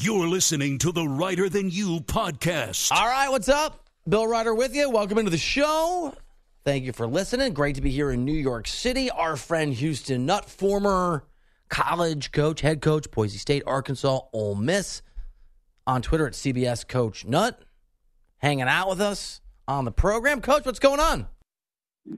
[0.00, 2.92] You're listening to the Reiter Than You podcast.
[2.92, 3.88] All right, what's up?
[4.08, 4.88] Bill Reiter with you.
[4.88, 6.14] Welcome into the show.
[6.64, 7.52] Thank you for listening.
[7.52, 9.10] Great to be here in New York City.
[9.10, 11.24] Our friend Houston Nutt, former
[11.68, 15.02] college coach, head coach, Boise State, Arkansas, Ole Miss,
[15.84, 17.60] on Twitter at CBS Coach Nutt,
[18.36, 20.40] hanging out with us on the program.
[20.40, 21.26] Coach, what's going on?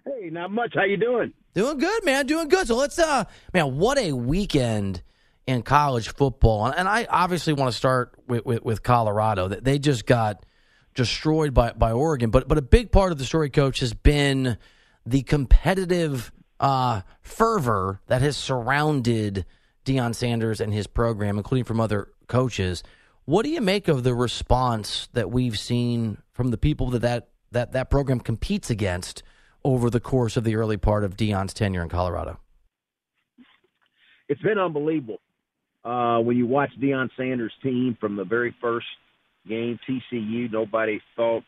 [0.04, 0.74] Hey, not much.
[0.74, 1.32] How you doing?
[1.54, 2.26] Doing good, man.
[2.26, 2.66] Doing good.
[2.66, 5.02] So let's, uh, man, what a weekend
[5.50, 6.66] in college football.
[6.66, 9.48] And, and I obviously want to start with, with, with Colorado.
[9.48, 10.44] They just got
[10.94, 12.30] destroyed by, by Oregon.
[12.30, 14.56] But but a big part of the story, coach, has been
[15.04, 19.46] the competitive uh, fervor that has surrounded
[19.84, 22.82] Deion Sanders and his program, including from other coaches.
[23.24, 27.28] What do you make of the response that we've seen from the people that that,
[27.52, 29.22] that, that program competes against
[29.64, 32.40] over the course of the early part of Deion's tenure in Colorado?
[34.28, 35.18] It's been unbelievable
[35.84, 38.86] uh, when you watch Deion Sanders' team from the very first
[39.48, 41.42] game, TCU, nobody thought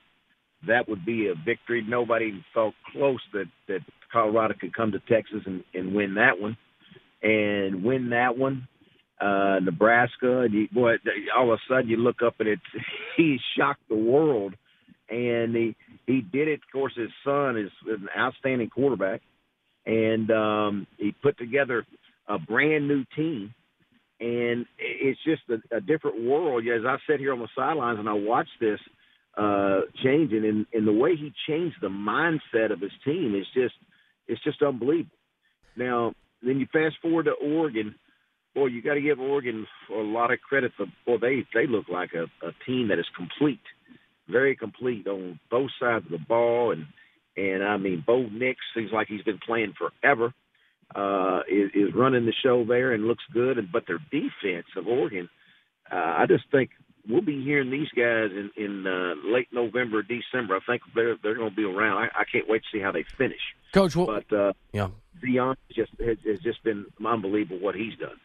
[0.66, 1.84] that would be a victory.
[1.86, 3.80] Nobody felt close that that
[4.12, 6.56] Colorado could come to Texas and, and win that one,
[7.22, 8.68] and win that one.
[9.20, 10.94] Uh, Nebraska, and you, boy,
[11.36, 12.62] all of a sudden you look up and it's
[13.16, 14.54] he shocked the world,
[15.08, 16.54] and he he did it.
[16.54, 19.20] Of course, his son is an outstanding quarterback,
[19.84, 21.84] and um, he put together
[22.26, 23.54] a brand new team
[24.22, 26.64] and it's just a, a different world.
[26.66, 28.78] As I sit here on the sidelines and I watch this
[29.36, 33.74] uh, changing, and, and the way he changed the mindset of his team is just
[34.28, 35.16] it's just unbelievable.
[35.76, 37.96] Now, then you fast forward to Oregon.
[38.54, 40.86] Boy, you got to give Oregon a lot of credit for.
[41.04, 43.58] Boy, they they look like a, a team that is complete,
[44.28, 46.86] very complete on both sides of the ball, and
[47.36, 50.32] and I mean, Bo Nix seems like he's been playing forever
[50.94, 53.58] uh, is, is running the show there and looks good.
[53.58, 55.28] And but their defense of Oregon,
[55.90, 56.70] uh, I just think
[57.08, 60.56] we'll be hearing these guys in, in uh, late November, December.
[60.56, 61.98] I think they're they're going to be around.
[61.98, 63.40] I, I can't wait to see how they finish.
[63.72, 64.88] Coach, well, but uh, yeah,
[65.22, 68.18] Deion just has, has just been unbelievable what he's done.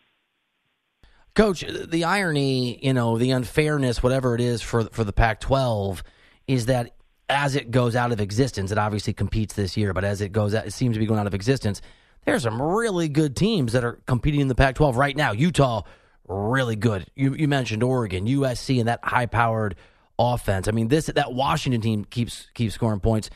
[1.36, 6.02] Coach, the irony, you know, the unfairness, whatever it is for for the Pac-12,
[6.48, 6.96] is that
[7.30, 10.56] as it goes out of existence, it obviously competes this year, but as it goes
[10.56, 11.82] out, it seems to be going out of existence
[12.28, 15.32] there's some really good teams that are competing in the Pac 12 right now.
[15.32, 15.84] Utah,
[16.28, 17.06] really good.
[17.16, 19.76] You, you mentioned Oregon, USC, and that high powered
[20.20, 20.68] offense.
[20.68, 23.30] I mean, this that Washington team keeps keeps scoring points.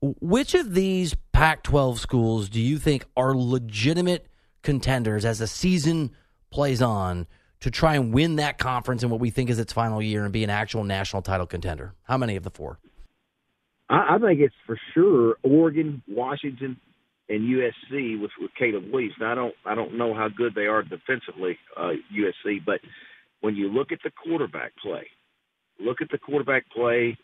[0.00, 4.26] Which of these Pac 12 schools do you think are legitimate
[4.62, 6.12] contenders as the season
[6.50, 7.26] plays on
[7.60, 10.32] to try and win that conference in what we think is its final year and
[10.32, 11.94] be an actual national title contender?
[12.04, 12.78] How many of the four?
[13.90, 16.78] I, I think it's for sure Oregon, Washington,
[17.28, 19.14] and USC with with Caleb Williams.
[19.20, 22.80] Now I don't I don't know how good they are defensively, uh, USC, but
[23.40, 25.06] when you look at the quarterback play,
[25.78, 27.16] look at the quarterback play,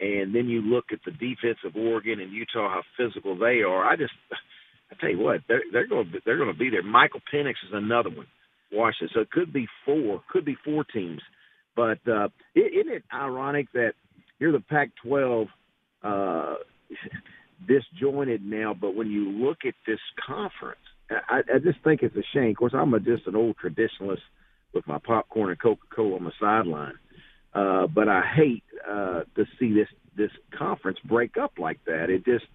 [0.00, 3.84] and then you look at the defense of Oregon and Utah, how physical they are.
[3.84, 4.12] I just
[4.90, 6.82] I tell you what, they're they're going to they're going to be there.
[6.82, 8.26] Michael Penix is another one.
[8.72, 11.20] Washington, so it could be four, could be four teams.
[11.76, 13.92] But uh, isn't it ironic that
[14.38, 15.46] you're the Pac-12?
[16.02, 16.54] Uh,
[17.66, 18.74] disjointed now.
[18.74, 20.80] But when you look at this conference,
[21.10, 22.50] I, I just think it's a shame.
[22.50, 24.22] Of course, I'm a, just an old traditionalist
[24.72, 26.98] with my popcorn and Coca Cola on the sideline.
[27.54, 32.10] Uh, but I hate uh, to see this this conference break up like that.
[32.10, 32.46] It just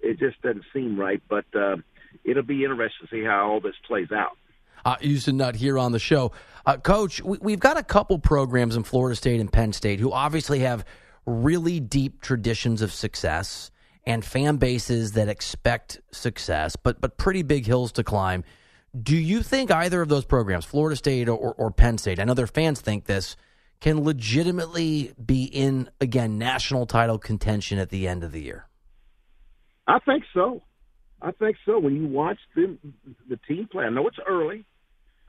[0.00, 1.22] it just doesn't seem right.
[1.28, 1.76] But uh,
[2.24, 4.36] it'll be interesting to see how all this plays out.
[4.84, 6.30] Uh, Houston Nutt here on the show.
[6.64, 10.12] Uh, Coach, we, have got a couple programs in Florida State and Penn State who
[10.12, 10.84] obviously have
[11.26, 13.72] really deep traditions of success
[14.06, 18.44] and fan bases that expect success, but but pretty big hills to climb.
[18.98, 22.34] Do you think either of those programs, Florida State or, or Penn State, I know
[22.34, 23.36] their fans think this,
[23.80, 28.68] can legitimately be in again national title contention at the end of the year?
[29.86, 30.62] I think so.
[31.20, 31.78] I think so.
[31.78, 32.78] When you watch the
[33.28, 34.64] the team play, I know it's early,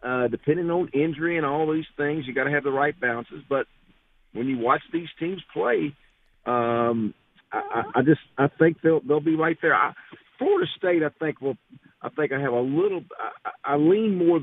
[0.04, 3.44] uh, depending on injury and all these things, you got to have the right bounces.
[3.50, 3.68] But
[4.34, 5.94] when you watch these teams play,
[6.46, 7.14] um,
[7.52, 9.76] I, I just I think they'll they'll be right there.
[9.76, 9.94] I,
[10.38, 11.58] Florida State, I think will.
[12.02, 13.04] I think I have a little.
[13.46, 14.40] I, I lean more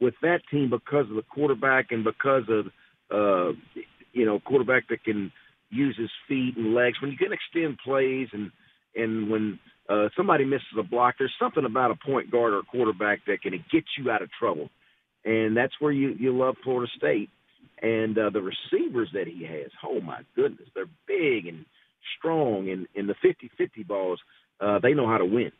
[0.00, 2.66] with that team because of the quarterback and because of
[3.10, 3.52] uh,
[4.12, 5.30] you know, quarterback that can
[5.70, 7.00] use his feet and legs.
[7.00, 8.50] When you can extend plays and
[8.96, 12.64] and when uh, somebody misses a block, there's something about a point guard or a
[12.64, 14.70] quarterback that can get you out of trouble,
[15.24, 17.28] and that's where you you love Florida State.
[17.82, 21.66] And uh, the receivers that he has, oh my goodness, they're big and
[22.18, 24.20] strong, and in the 50-50 balls,
[24.60, 25.52] uh, they know how to win.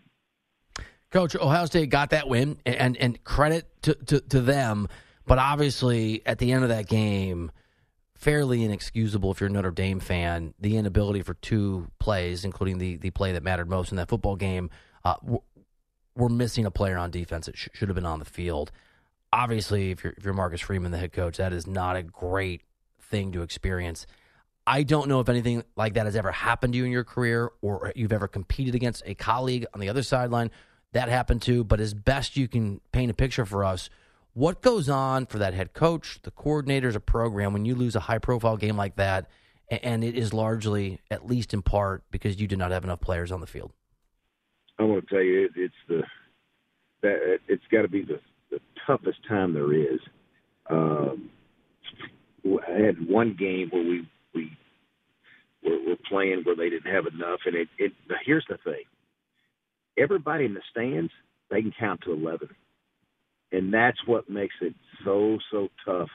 [1.10, 4.88] Coach, Ohio State got that win, and and credit to, to, to them.
[5.26, 7.52] But obviously, at the end of that game,
[8.14, 10.54] fairly inexcusable if you're a Notre Dame fan.
[10.58, 14.34] The inability for two plays, including the the play that mattered most in that football
[14.34, 14.70] game,
[15.04, 15.14] uh,
[16.16, 18.72] we're missing a player on defense that sh- should have been on the field.
[19.32, 22.62] Obviously, if you're if you're Marcus Freeman, the head coach, that is not a great
[23.00, 24.06] thing to experience.
[24.66, 27.50] I don't know if anything like that has ever happened to you in your career,
[27.60, 30.50] or you've ever competed against a colleague on the other sideline
[30.92, 31.64] that happened to.
[31.64, 33.90] But as best you can paint a picture for us,
[34.32, 38.00] what goes on for that head coach, the coordinators, a program when you lose a
[38.00, 39.28] high profile game like that,
[39.68, 43.30] and it is largely, at least in part, because you did not have enough players
[43.30, 43.72] on the field?
[44.78, 46.02] I want to tell you, it's the
[47.02, 48.18] that it's got to be the,
[48.50, 50.00] the toughest time there is.
[50.70, 51.30] Um,
[52.46, 54.52] I had one game where we we
[55.64, 57.92] were, were playing where they didn't have enough, and it, it
[58.24, 58.84] here's the thing:
[59.98, 61.12] everybody in the stands
[61.50, 62.48] they can count to eleven,
[63.52, 66.08] and that's what makes it so so tough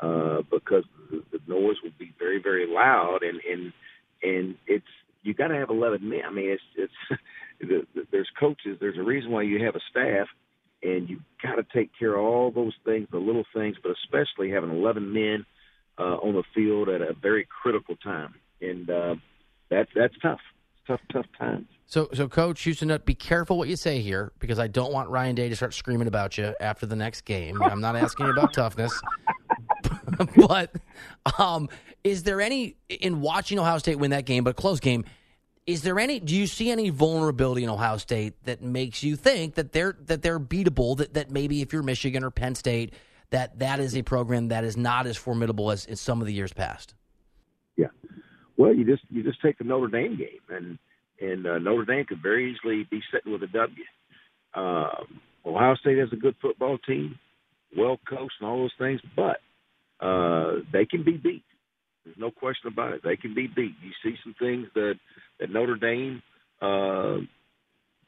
[0.00, 3.72] uh, because the, the noise will be very very loud, and and
[4.22, 4.86] and it's
[5.22, 6.22] you got to have eleven men.
[6.26, 7.20] I mean, it's it's
[7.60, 8.78] the, the, there's coaches.
[8.80, 10.28] There's a reason why you have a staff,
[10.82, 14.50] and you got to take care of all those things, the little things, but especially
[14.50, 15.46] having eleven men
[15.98, 19.14] uh, on the field at a very critical time, and uh,
[19.70, 20.40] that's that's tough.
[20.76, 21.66] It's tough, tough times.
[21.86, 25.34] So, so Coach Houston be careful what you say here because I don't want Ryan
[25.34, 27.62] Day to start screaming about you after the next game.
[27.62, 28.98] I'm not asking you about toughness,
[30.36, 30.74] but
[31.38, 31.68] um,
[32.02, 35.04] is there any in watching Ohio State win that game, but a close game?
[35.66, 36.20] Is there any?
[36.20, 40.20] Do you see any vulnerability in Ohio State that makes you think that they're that
[40.20, 40.96] they're beatable?
[40.96, 42.92] That that maybe if you're Michigan or Penn State,
[43.34, 46.32] that that is a program that is not as formidable as in some of the
[46.32, 46.94] years past.
[47.76, 47.88] Yeah,
[48.56, 50.78] well, you just you just take the Notre Dame game, and
[51.20, 53.84] and uh, Notre Dame could very easily be sitting with a W.
[54.54, 57.18] Um, Ohio State has a good football team,
[57.76, 59.40] well coached, and all those things, but
[60.00, 61.42] uh, they can be beat.
[62.04, 63.00] There's no question about it.
[63.02, 63.74] They can be beat.
[63.82, 64.94] You see some things that
[65.40, 66.22] that Notre Dame
[66.62, 67.16] uh,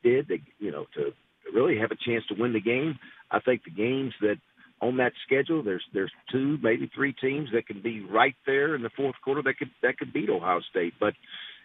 [0.04, 1.12] did, that, you know, to
[1.52, 2.98] really have a chance to win the game.
[3.30, 4.36] I think the games that
[4.80, 8.82] on that schedule, there's there's two, maybe three teams that can be right there in
[8.82, 10.94] the fourth quarter that could that could beat Ohio State.
[11.00, 11.14] But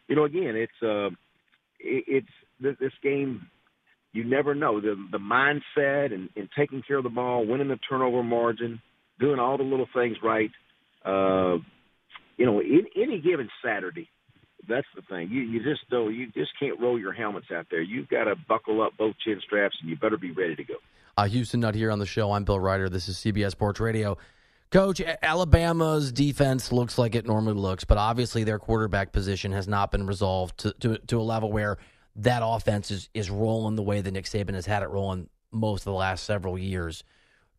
[0.08, 1.08] you know, again, it's uh,
[1.80, 2.26] it,
[2.60, 3.48] it's this game.
[4.14, 7.80] You never know the the mindset and, and taking care of the ball, winning the
[7.90, 8.82] turnover margin,
[9.20, 10.52] doing all the little things right.
[11.06, 11.58] Uh,
[12.38, 14.10] you know, in, any given Saturday,
[14.68, 15.30] that's the thing.
[15.30, 17.82] You you just don't you just can't roll your helmets out there.
[17.82, 20.76] You've got to buckle up both chin straps, and you better be ready to go.
[21.22, 22.32] Uh, Houston Nutt here on the show.
[22.32, 22.90] I'm Bill Reiter.
[22.90, 24.18] This is CBS Sports Radio.
[24.72, 29.92] Coach, Alabama's defense looks like it normally looks, but obviously their quarterback position has not
[29.92, 31.78] been resolved to, to, to a level where
[32.16, 35.82] that offense is, is rolling the way that Nick Saban has had it rolling most
[35.82, 37.04] of the last several years.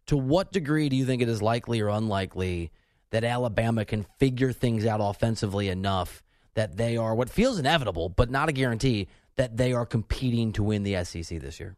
[0.07, 2.73] To what degree do you think it is likely or unlikely
[3.11, 8.29] that Alabama can figure things out offensively enough that they are what feels inevitable, but
[8.29, 9.07] not a guarantee,
[9.37, 11.77] that they are competing to win the SEC this year?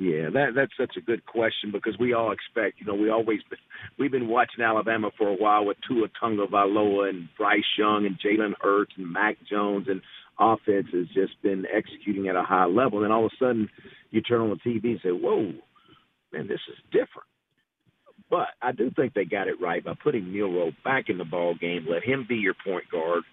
[0.00, 3.40] Yeah, that that's such a good question because we all expect, you know, we always
[3.50, 3.58] been,
[3.98, 8.54] we've been watching Alabama for a while with Tua Tagovailoa and Bryce Young and Jalen
[8.62, 10.00] Hurts and Mac Jones and
[10.38, 13.04] offense has just been executing at a high level.
[13.04, 13.68] And all of a sudden,
[14.10, 15.52] you turn on the TV and say, "Whoa,
[16.32, 17.28] man, this is different."
[18.30, 21.54] But I do think they got it right by putting Milroe back in the ball
[21.54, 21.84] game.
[21.86, 23.24] Let him be your point guard,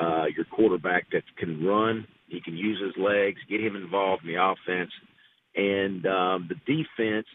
[0.00, 2.06] uh, your quarterback that can run.
[2.28, 3.42] He can use his legs.
[3.50, 4.90] Get him involved in the offense
[5.54, 7.26] and um, the defense.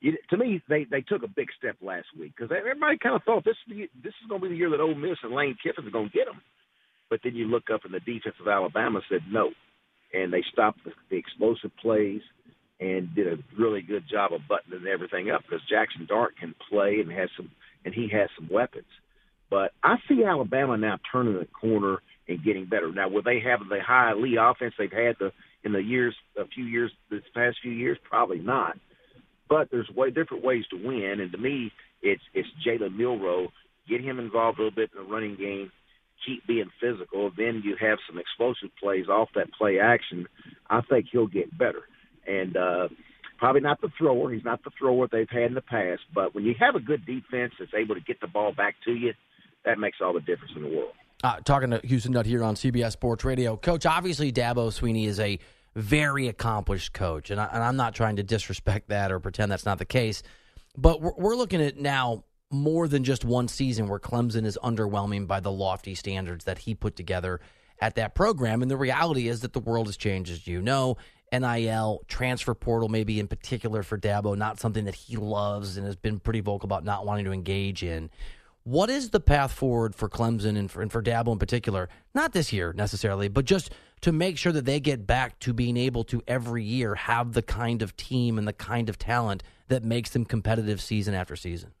[0.00, 3.22] You, to me, they they took a big step last week because everybody kind of
[3.24, 5.86] thought this this is going to be the year that Ole Miss and Lane Kiffin
[5.86, 6.40] are going to get them.
[7.10, 9.50] But then you look up and the defense of Alabama said no,
[10.14, 12.22] and they stopped the, the explosive plays
[12.80, 17.00] and did a really good job of buttoning everything up because Jackson Dart can play
[17.00, 17.50] and has some
[17.84, 18.86] and he has some weapons.
[19.50, 22.92] But I see Alabama now turning the corner and getting better.
[22.92, 25.32] Now, will they have the high elite offense they've had the
[25.64, 27.98] in the years, a few years, this past few years?
[28.08, 28.76] Probably not.
[29.48, 33.48] But there's way different ways to win, and to me, it's it's Jalen Milroe.
[33.88, 35.72] Get him involved a little bit in the running game.
[36.24, 37.30] Keep being physical.
[37.36, 40.26] Then you have some explosive plays off that play action.
[40.68, 41.82] I think he'll get better.
[42.26, 42.88] And uh,
[43.38, 44.32] probably not the thrower.
[44.32, 46.02] He's not the thrower they've had in the past.
[46.14, 48.92] But when you have a good defense that's able to get the ball back to
[48.92, 49.14] you,
[49.64, 50.92] that makes all the difference in the world.
[51.22, 53.56] Uh, talking to Houston Nutt here on CBS Sports Radio.
[53.56, 55.38] Coach, obviously Dabo Swinney is a
[55.76, 59.78] very accomplished coach, and, I, am not trying to disrespect that or pretend that's not
[59.78, 60.22] the case.
[60.78, 65.26] But we're, we're looking at now more than just one season where Clemson is underwhelming
[65.26, 67.40] by the lofty standards that he put together
[67.82, 68.62] at that program.
[68.62, 70.96] And the reality is that the world has changed, as you know.
[71.32, 75.94] NIL, transfer portal, maybe in particular for Dabo, not something that he loves and has
[75.94, 78.10] been pretty vocal about not wanting to engage in.
[78.64, 81.88] What is the path forward for Clemson and for, and for Dabo in particular?
[82.14, 85.78] Not this year necessarily, but just to make sure that they get back to being
[85.78, 89.82] able to every year have the kind of team and the kind of talent that
[89.82, 91.72] makes them competitive season after season.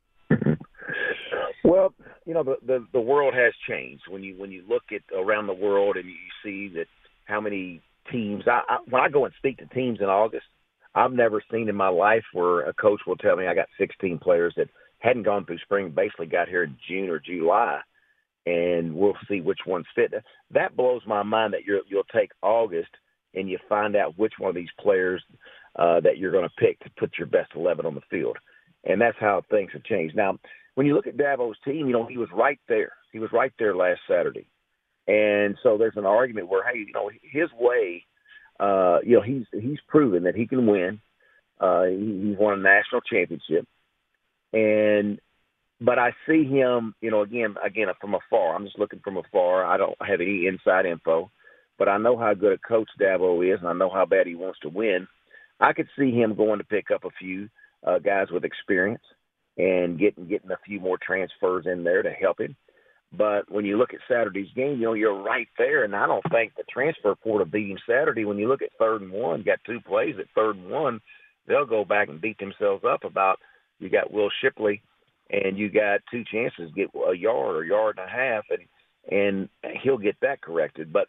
[1.62, 1.94] Well,
[2.26, 5.46] you know the, the the world has changed when you when you look at around
[5.46, 6.86] the world and you see that
[7.26, 8.44] how many teams.
[8.46, 10.46] I, I when I go and speak to teams in August,
[10.94, 14.18] I've never seen in my life where a coach will tell me I got 16
[14.18, 14.68] players that
[15.00, 17.80] hadn't gone through spring, basically got here in June or July,
[18.46, 20.12] and we'll see which ones fit.
[20.52, 22.90] That blows my mind that you're, you'll take August
[23.34, 25.22] and you find out which one of these players
[25.76, 28.36] uh, that you're going to pick to put your best 11 on the field.
[28.84, 30.16] And that's how things have changed.
[30.16, 30.38] Now,
[30.74, 32.92] when you look at Dabo's team, you know, he was right there.
[33.12, 34.46] He was right there last Saturday.
[35.06, 38.04] And so there's an argument where, hey, you know, his way,
[38.58, 41.00] uh, you know, he's he's proven that he can win.
[41.58, 43.66] Uh, he, he's won a national championship,
[44.52, 45.20] and
[45.80, 48.54] but I see him, you know, again, again from afar.
[48.54, 49.64] I'm just looking from afar.
[49.64, 51.30] I don't have any inside info,
[51.78, 54.34] but I know how good a coach Dabo is, and I know how bad he
[54.34, 55.08] wants to win.
[55.58, 57.48] I could see him going to pick up a few
[57.86, 59.02] uh, guys with experience
[59.56, 62.56] and getting getting a few more transfers in there to help him.
[63.12, 65.82] But when you look at Saturday's game, you know, you're right there.
[65.84, 68.24] And I don't think the transfer portal beat him Saturday.
[68.24, 71.00] When you look at third and one, got two plays at third and one,
[71.46, 73.40] they'll go back and beat themselves up about
[73.80, 74.82] you got Will Shipley
[75.30, 78.68] and you got two chances to get a yard or yard and a half and
[79.10, 79.48] and
[79.82, 80.92] he'll get that corrected.
[80.92, 81.08] But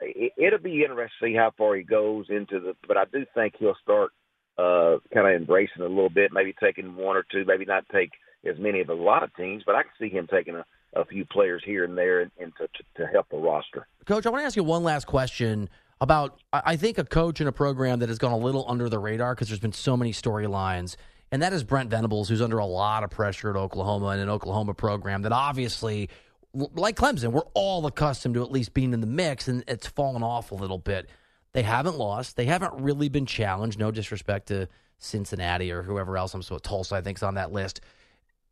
[0.00, 3.24] it, it'll be interesting to see how far he goes into the but I do
[3.34, 4.10] think he'll start
[4.58, 7.84] uh kind of embracing it a little bit, maybe taking one or two, maybe not
[7.90, 8.10] take
[8.44, 11.04] as many of a lot of teams, but I can see him taking a a
[11.04, 13.86] few players here and there and, and to, to, to help the roster.
[14.06, 15.68] Coach, I want to ask you one last question
[16.00, 18.98] about I think a coach in a program that has gone a little under the
[18.98, 20.96] radar because there's been so many storylines,
[21.32, 24.28] and that is Brent Venables, who's under a lot of pressure at Oklahoma and an
[24.28, 26.10] Oklahoma program that obviously,
[26.52, 30.22] like Clemson, we're all accustomed to at least being in the mix, and it's fallen
[30.22, 31.08] off a little bit.
[31.54, 32.36] They haven't lost.
[32.36, 33.78] They haven't really been challenged.
[33.78, 36.34] No disrespect to Cincinnati or whoever else.
[36.34, 37.80] I'm so Tulsa, I think, is on that list.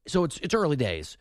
[0.08, 1.18] So it's it's early days.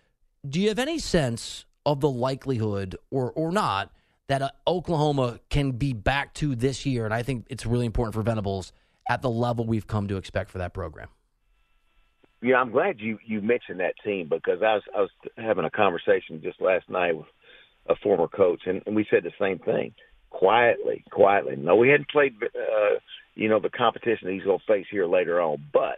[0.47, 3.91] Do you have any sense of the likelihood, or or not,
[4.29, 7.03] that uh, Oklahoma can be back to this year?
[7.03, 8.71] And I think it's really important for Venables
[9.09, 11.09] at the level we've come to expect for that program.
[12.41, 15.69] Yeah, I'm glad you you mentioned that team because I was I was having a
[15.69, 17.27] conversation just last night with
[17.88, 19.93] a former coach, and, and we said the same thing.
[20.29, 21.55] Quietly, quietly.
[21.58, 23.00] No, we hadn't played, uh,
[23.34, 25.98] you know, the competition he's going to face here later on, but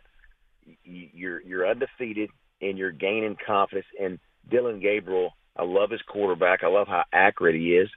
[0.84, 2.30] you're you're undefeated
[2.62, 3.88] and you're gaining confidence.
[4.00, 4.20] And
[4.50, 5.34] Dillon Gabriel.
[5.58, 6.64] I love his quarterback.
[6.64, 7.90] I love how accurate he is,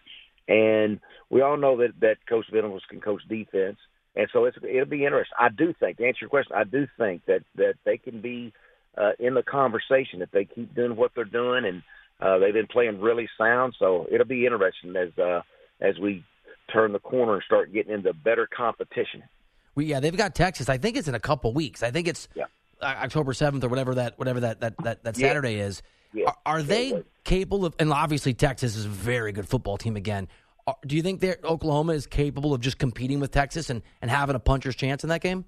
[0.49, 0.99] and
[1.31, 3.79] we all know that that Coach Venables can coach defense,
[4.17, 5.37] and so it's it'll be interesting.
[5.39, 8.53] I do think to answer your question, I do think that that they can be
[8.97, 11.83] uh, in the conversation if they keep doing what they're doing, and
[12.21, 13.75] uh, they've been playing really sound.
[13.79, 15.43] So it'll be interesting as uh,
[15.81, 16.25] as we
[16.73, 19.23] turn the corner and start getting into better competition.
[19.75, 20.69] Well, yeah, they've got Texas.
[20.69, 21.83] I think it's in a couple weeks.
[21.83, 22.45] I think it's yeah.
[22.83, 25.29] October seventh or whatever that whatever that that that, that yeah.
[25.29, 25.83] Saturday is.
[26.13, 26.27] Yeah.
[26.27, 27.75] Are, are they capable of?
[27.81, 29.97] And obviously, Texas is a very good football team.
[29.97, 30.29] Again,
[30.87, 34.35] do you think that Oklahoma is capable of just competing with Texas and, and having
[34.35, 35.45] a puncher's chance in that game?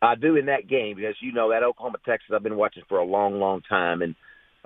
[0.00, 2.98] I do in that game because you know that Oklahoma Texas I've been watching for
[2.98, 4.14] a long, long time, and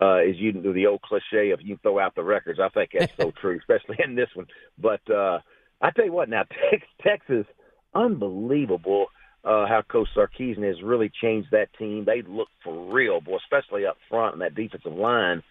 [0.00, 2.90] uh, as you do the old cliche of you throw out the records, I think
[2.98, 4.46] that's so true, especially in this one.
[4.78, 5.38] But uh,
[5.80, 6.44] I tell you what, now
[7.02, 7.46] Texas,
[7.94, 9.06] unbelievable
[9.44, 12.04] uh, how Coach Sarkisian has really changed that team.
[12.04, 15.42] They look for real, boy, especially up front and that defensive line.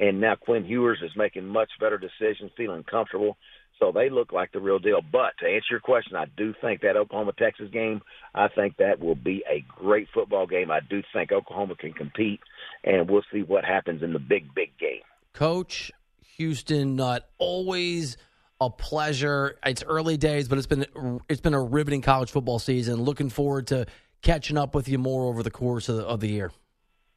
[0.00, 3.36] And now Quinn Ewers is making much better decisions, feeling comfortable.
[3.78, 5.00] So they look like the real deal.
[5.00, 8.00] But to answer your question, I do think that Oklahoma Texas game,
[8.34, 10.70] I think that will be a great football game.
[10.70, 12.40] I do think Oklahoma can compete,
[12.82, 15.00] and we'll see what happens in the big, big game.
[15.32, 15.92] Coach
[16.36, 18.16] Houston, Nutt always
[18.60, 19.58] a pleasure.
[19.64, 20.86] It's early days, but it's been
[21.28, 23.02] it's been a riveting college football season.
[23.02, 23.86] Looking forward to
[24.22, 26.52] catching up with you more over the course of the, of the year.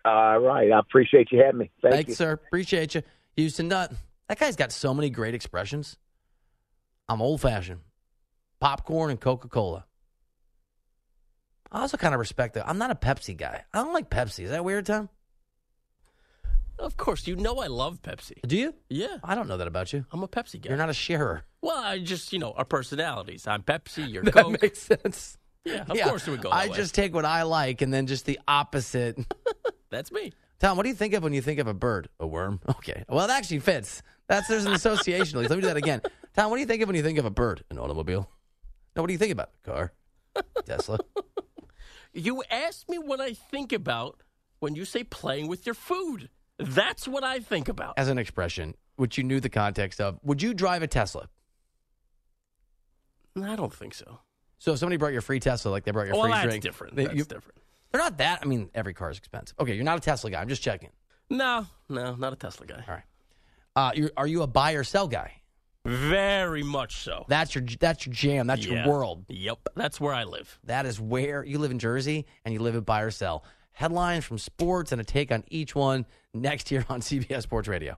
[0.06, 1.72] All right, I appreciate you having me.
[1.82, 2.16] Thank Thanks, you.
[2.16, 2.32] sir.
[2.34, 3.04] Appreciate you,
[3.38, 3.94] Houston Nutt.
[4.28, 5.98] That guy's got so many great expressions.
[7.08, 7.82] I'm old fashioned.
[8.60, 9.86] Popcorn and Coca Cola.
[11.72, 12.68] I also kind of respect that.
[12.68, 13.64] I'm not a Pepsi guy.
[13.74, 14.44] I don't like Pepsi.
[14.44, 15.10] Is that weird, Tom?
[16.80, 18.42] Of course, you know I love Pepsi.
[18.46, 18.74] Do you?
[18.90, 20.06] Yeah, I don't know that about you.
[20.12, 20.70] I'm a Pepsi guy.
[20.70, 21.44] You're not a sharer.
[21.62, 23.48] Well, I just you know our personalities.
[23.48, 24.10] I'm Pepsi.
[24.12, 24.62] You're That Coke.
[24.62, 25.38] makes sense.
[25.66, 26.50] yeah, of course it would go.
[26.50, 26.76] That I way.
[26.76, 29.18] just take what I like and then just the opposite.
[29.94, 30.34] that's me.
[30.60, 32.10] Tom, what do you think of when you think of a bird?
[32.20, 32.60] A worm?
[32.70, 33.04] Okay.
[33.10, 34.02] Well, it actually fits.
[34.28, 35.40] That's there's an association.
[35.40, 36.02] Let me do that again.
[36.36, 37.64] Tom, what do you think of when you think of a bird?
[37.70, 38.30] An automobile?
[38.96, 39.50] No, what do you think about?
[39.66, 39.94] A car?
[40.66, 41.00] Tesla?
[42.14, 44.22] You asked me what I think about
[44.60, 46.30] when you say playing with your food.
[46.60, 47.96] That's what I think about.
[47.98, 51.28] As an expression, which you knew the context of, would you drive a Tesla?
[53.42, 54.20] I don't think so.
[54.60, 56.64] So if somebody brought your free Tesla, like they brought your well, free that's drink,
[56.64, 56.96] different.
[56.96, 57.60] they- That's you- different.
[57.94, 58.40] They're not that.
[58.42, 59.56] I mean, every car is expensive.
[59.60, 60.42] Okay, you're not a Tesla guy.
[60.42, 60.90] I'm just checking.
[61.30, 62.84] No, no, not a Tesla guy.
[62.88, 63.04] All right.
[63.76, 65.32] Uh, you're, are you a buy or sell guy?
[65.86, 67.26] Very much so.
[67.28, 68.48] That's your that's your jam.
[68.48, 68.86] That's Yeah.
[68.86, 69.26] your world.
[69.30, 70.60] Yep, that's where I live.
[70.66, 73.44] That is where you live in Jersey and you live at buy or sell.
[73.74, 77.98] Headlines from sports and a take on each one next here on CBS Sports Radio.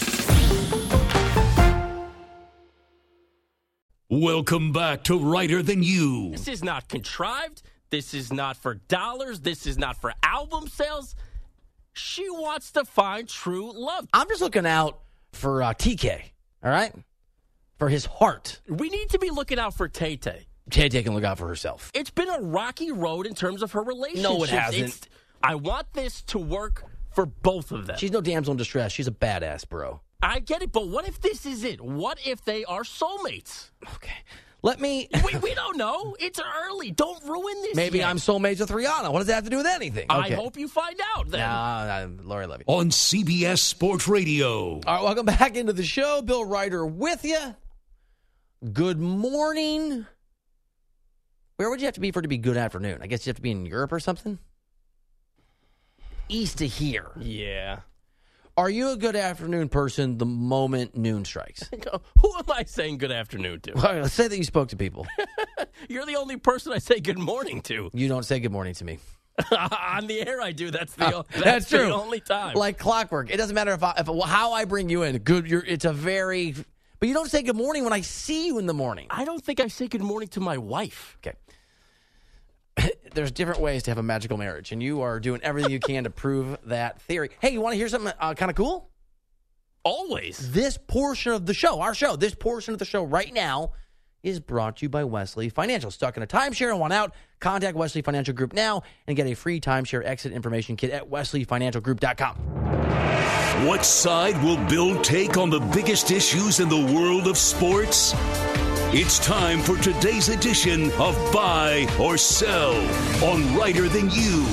[4.11, 6.31] Welcome back to Reiter Than You.
[6.31, 7.61] This is not contrived.
[7.91, 9.39] This is not for dollars.
[9.39, 11.15] This is not for album sales.
[11.93, 14.09] She wants to find true love.
[14.11, 14.99] I'm just looking out
[15.31, 16.23] for uh, TK,
[16.61, 16.93] all right?
[17.79, 18.59] For his heart.
[18.67, 20.45] We need to be looking out for Tay Tay.
[20.69, 21.89] Tay Tay can look out for herself.
[21.93, 24.29] It's been a rocky road in terms of her relationship.
[24.29, 25.07] No, it hasn't.
[25.41, 27.97] I want this to work for both of them.
[27.97, 28.91] She's no damsel in distress.
[28.91, 30.01] She's a badass, bro.
[30.21, 31.81] I get it, but what if this is it?
[31.81, 33.71] What if they are soulmates?
[33.95, 34.13] Okay.
[34.63, 35.09] Let me.
[35.25, 36.15] we, we don't know.
[36.19, 36.91] It's early.
[36.91, 37.75] Don't ruin this.
[37.75, 38.09] Maybe yet.
[38.09, 39.11] I'm soulmates with Rihanna.
[39.11, 40.05] What does that have to do with anything?
[40.09, 41.39] I hope you find out then.
[41.39, 42.65] Nah, nah, Lori Levy.
[42.67, 44.75] On CBS Sports Radio.
[44.75, 46.21] All right, welcome back into the show.
[46.21, 47.55] Bill Reiter with you.
[48.71, 50.05] Good morning.
[51.55, 52.99] Where would you have to be for it to be good afternoon?
[53.01, 54.37] I guess you have to be in Europe or something?
[56.29, 57.11] East of here.
[57.19, 57.79] Yeah.
[58.57, 61.69] Are you a good afternoon person the moment noon strikes?
[62.21, 63.73] Who am I saying good afternoon to?
[63.73, 65.07] Right, let's say that you spoke to people.
[65.89, 67.89] You're the only person I say good morning to.
[67.93, 68.99] You don't say good morning to me.
[69.51, 70.69] On the air, I do.
[70.69, 71.93] That's the, ah, o- that's, That's the true.
[71.93, 72.55] only time.
[72.55, 73.31] Like clockwork.
[73.31, 75.17] It doesn't matter if, I, if how I bring you in.
[75.19, 75.49] Good.
[75.49, 76.53] You're, it's a very.
[76.99, 79.07] But you don't say good morning when I see you in the morning.
[79.09, 81.17] I don't think I say good morning to my wife.
[81.25, 81.35] Okay.
[83.13, 86.05] There's different ways to have a magical marriage, and you are doing everything you can
[86.05, 87.29] to prove that theory.
[87.39, 88.89] Hey, you want to hear something uh, kind of cool?
[89.83, 90.51] Always.
[90.51, 93.71] This portion of the show, our show, this portion of the show right now
[94.23, 95.89] is brought to you by Wesley Financial.
[95.89, 97.13] Stuck in a timeshare and want out?
[97.39, 102.35] Contact Wesley Financial Group now and get a free timeshare exit information kit at wesleyfinancialgroup.com.
[103.67, 108.13] What side will Bill take on the biggest issues in the world of sports?
[108.93, 112.73] It's time for today's edition of Buy or Sell
[113.23, 114.45] on Reiter Than You.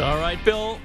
[0.00, 0.78] All right, Bill.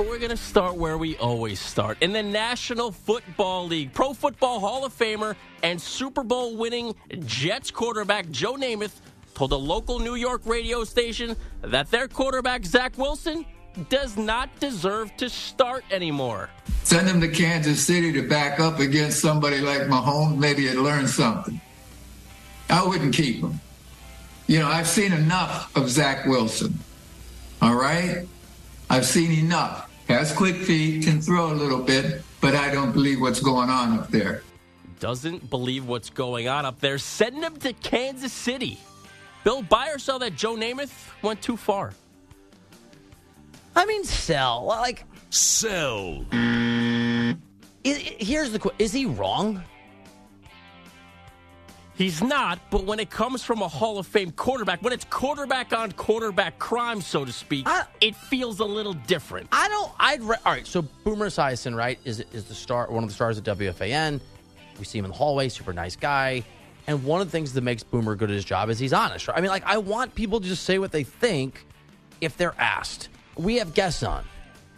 [0.00, 3.92] We're going to start where we always start in the National Football League.
[3.92, 9.00] Pro Football Hall of Famer and Super Bowl winning Jets quarterback Joe Namath
[9.34, 13.46] told a local New York radio station that their quarterback, Zach Wilson,
[13.88, 16.50] does not deserve to start anymore.
[16.84, 20.36] Send him to Kansas City to back up against somebody like Mahomes.
[20.36, 21.60] Maybe he'd learn something.
[22.68, 23.60] I wouldn't keep him.
[24.46, 26.78] You know, I've seen enough of Zach Wilson.
[27.62, 28.26] All right?
[28.88, 29.88] I've seen enough.
[30.08, 33.96] Has quick feet, can throw a little bit, but I don't believe what's going on
[33.96, 34.42] up there.
[34.98, 36.98] Doesn't believe what's going on up there.
[36.98, 38.78] Send him to Kansas City.
[39.44, 41.92] Bill, buy or sell that Joe Namath went too far.
[43.76, 44.64] I mean, sell.
[44.64, 46.24] Like, Sell.
[46.32, 47.36] i
[47.86, 49.62] i- here's the question Is he wrong?
[51.94, 55.74] He's not, but when it comes from a Hall of Fame quarterback, when it's quarterback
[55.74, 59.48] on quarterback crime, so to speak, I- it feels a little different.
[59.52, 59.92] I don't.
[60.00, 60.22] I'd.
[60.22, 60.66] Re- All right.
[60.66, 64.20] So Boomer Esiason, right, is is the star, one of the stars at WFAN.
[64.78, 66.42] We see him in the hallway, super nice guy.
[66.86, 69.28] And one of the things that makes Boomer good at his job is he's honest.
[69.28, 69.36] Right?
[69.36, 71.66] I mean, like I want people to just say what they think
[72.22, 73.10] if they're asked.
[73.36, 74.24] We have guests on,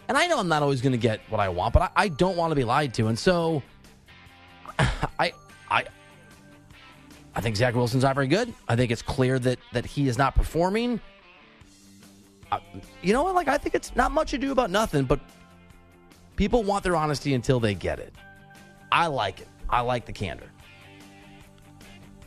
[0.09, 2.09] and I know I'm not always going to get what I want, but I, I
[2.09, 3.63] don't want to be lied to, and so
[4.79, 5.33] I
[5.71, 5.85] I.
[7.35, 8.53] I think Zach Wilson's not very good.
[8.69, 11.01] I think it's clear that that he is not performing.
[12.51, 12.61] I,
[13.01, 13.35] you know what?
[13.35, 15.19] Like I think it's not much ado about nothing, but
[16.37, 18.13] people want their honesty until they get it.
[18.91, 19.49] I like it.
[19.71, 20.51] I like the candor.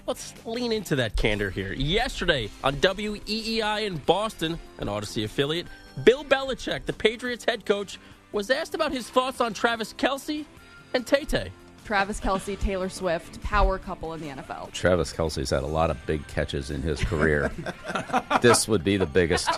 [0.08, 1.74] Let's lean into that candor here.
[1.74, 5.68] Yesterday on WEEI in Boston, an Odyssey affiliate,
[6.04, 8.00] Bill Belichick, the Patriots head coach,
[8.32, 10.46] was asked about his thoughts on Travis Kelce
[10.94, 11.52] and Tay Tay.
[11.86, 14.72] Travis Kelce, Taylor Swift, power couple in the NFL.
[14.72, 17.52] Travis Kelce's had a lot of big catches in his career.
[18.42, 19.50] this would be the biggest.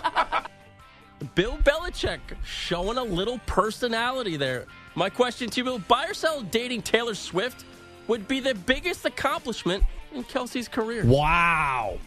[1.34, 4.66] Bill Belichick showing a little personality there.
[4.94, 7.64] My question to you, Bill, buy or sell dating Taylor Swift
[8.08, 11.04] would be the biggest accomplishment in Kelce's career.
[11.04, 11.98] Wow.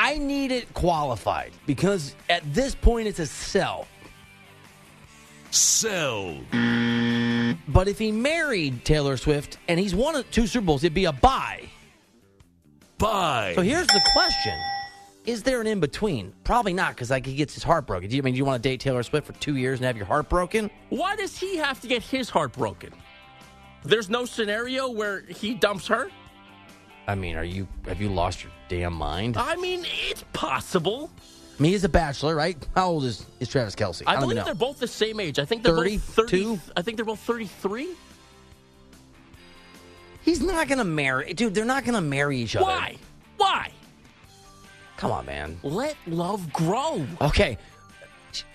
[0.00, 3.88] I need it qualified because at this point it's a sell.
[5.50, 6.38] Sell.
[7.66, 11.12] But if he married Taylor Swift and he's won two Super Bowls, it'd be a
[11.12, 11.64] buy.
[12.98, 13.54] Buy.
[13.56, 14.56] So here's the question:
[15.26, 16.32] Is there an in between?
[16.44, 18.08] Probably not, because like he gets his heart broken.
[18.08, 19.86] Do you I mean do you want to date Taylor Swift for two years and
[19.86, 20.70] have your heart broken?
[20.90, 22.92] Why does he have to get his heart broken?
[23.84, 26.08] There's no scenario where he dumps her?
[27.08, 29.36] I mean, are you have you lost your damn mind?
[29.36, 31.10] I I mean, it's possible.
[31.58, 32.56] mean, he's a bachelor, right?
[32.74, 34.02] How old is, is Travis Kelce?
[34.06, 35.38] I, don't believe they're both the same age.
[35.38, 36.30] I think they're 30, both 30.
[36.30, 36.60] two?
[36.76, 37.88] I think they're both 33.
[40.22, 41.54] He's not gonna marry, dude.
[41.54, 42.66] They're not gonna marry each other.
[42.66, 42.96] Why?
[43.38, 43.72] Why?
[44.98, 45.58] Come on, man.
[45.62, 47.06] Let love grow.
[47.20, 47.56] Okay.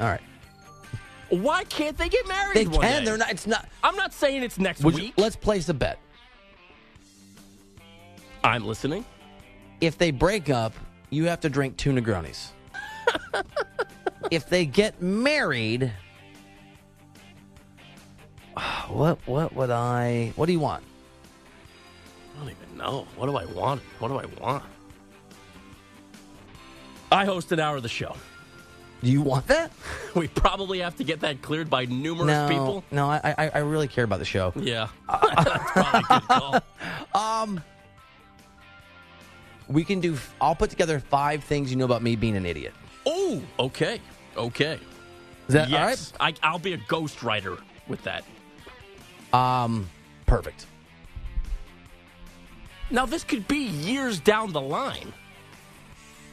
[0.00, 0.20] All right.
[1.28, 2.56] Why can't they get married?
[2.56, 2.80] They can.
[2.80, 3.04] day?
[3.04, 3.30] They're not.
[3.30, 3.68] It's not.
[3.82, 5.14] I'm not saying it's next Would you- week.
[5.16, 5.98] let's place a bet.
[8.44, 9.06] I'm listening.
[9.80, 10.74] If they break up,
[11.08, 12.50] you have to drink two Negronis.
[14.30, 15.90] if they get married,
[18.88, 20.32] what what would I?
[20.36, 20.84] What do you want?
[22.34, 23.06] I don't even know.
[23.16, 23.80] What do I want?
[23.98, 24.62] What do I want?
[27.10, 28.14] I host an hour of the show.
[29.02, 29.72] Do you want that?
[30.14, 32.84] We probably have to get that cleared by numerous no, people.
[32.92, 33.10] no.
[33.10, 34.52] I, I I really care about the show.
[34.54, 34.86] Yeah.
[35.08, 37.42] That's probably a good call.
[37.42, 37.60] Um,
[39.74, 40.16] we can do.
[40.40, 42.72] I'll put together five things you know about me being an idiot.
[43.04, 44.00] Oh, okay.
[44.36, 44.78] Okay.
[45.48, 46.12] Is that yes.
[46.20, 48.24] I, I'll be a ghostwriter with that.
[49.36, 49.90] Um,
[50.26, 50.66] perfect.
[52.90, 55.12] Now, this could be years down the line.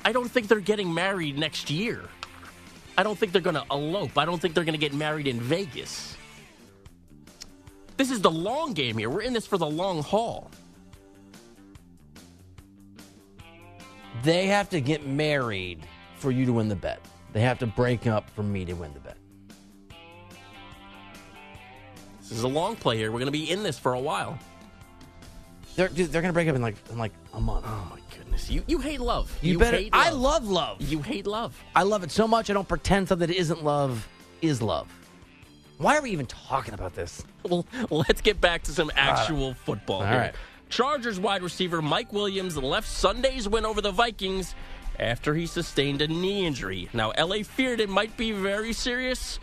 [0.06, 2.04] I don't think they're getting married next year.
[2.97, 4.17] I don't think they're going to elope.
[4.17, 6.15] I don't think they're going to get married in Vegas.
[7.97, 9.10] This is the long game here.
[9.10, 10.51] We're in this for the long haul.
[14.23, 15.86] They have to get married
[16.17, 16.99] for you to win the bet.
[17.34, 19.17] They have to break up for me to win the bet.
[22.19, 23.12] This is a long play here.
[23.12, 24.38] We're going to be in this for a while.
[25.75, 27.65] They're dude, they're gonna break up in like in like a month.
[27.67, 28.49] Oh, my goodness.
[28.49, 29.36] You, you hate love.
[29.41, 29.77] You, better.
[29.77, 30.81] hate I love love.
[30.81, 31.57] You hate love.
[31.75, 32.49] I love it so much.
[32.49, 34.07] I don't pretend something that isn't love
[34.41, 34.89] is love.
[35.77, 37.23] Why are we even talking about this?
[37.43, 40.01] Well, let's get back to some actual football.
[40.01, 40.17] All here.
[40.17, 40.36] right.
[40.71, 44.55] Chargers wide receiver Mike Williams left Sunday's win over the Vikings
[44.99, 46.88] after he sustained a knee injury.
[46.93, 49.38] Now, LA feared it might be very serious,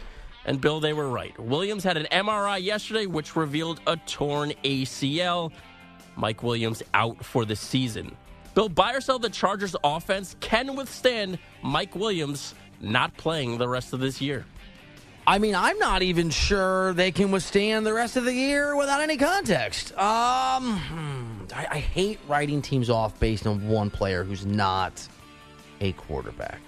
[0.46, 1.38] and Bill, they were right.
[1.38, 5.52] Williams had an MRI yesterday, which revealed a torn ACL.
[6.16, 8.16] Mike Williams out for the season.
[8.54, 13.92] Bill, buy or sell the Chargers offense can withstand Mike Williams not playing the rest
[13.92, 14.46] of this year.
[15.28, 19.02] I mean, I'm not even sure they can withstand the rest of the year without
[19.02, 19.92] any context.
[19.92, 25.06] Um, hmm, I, I hate writing teams off based on one player who's not
[25.82, 26.62] a quarterback.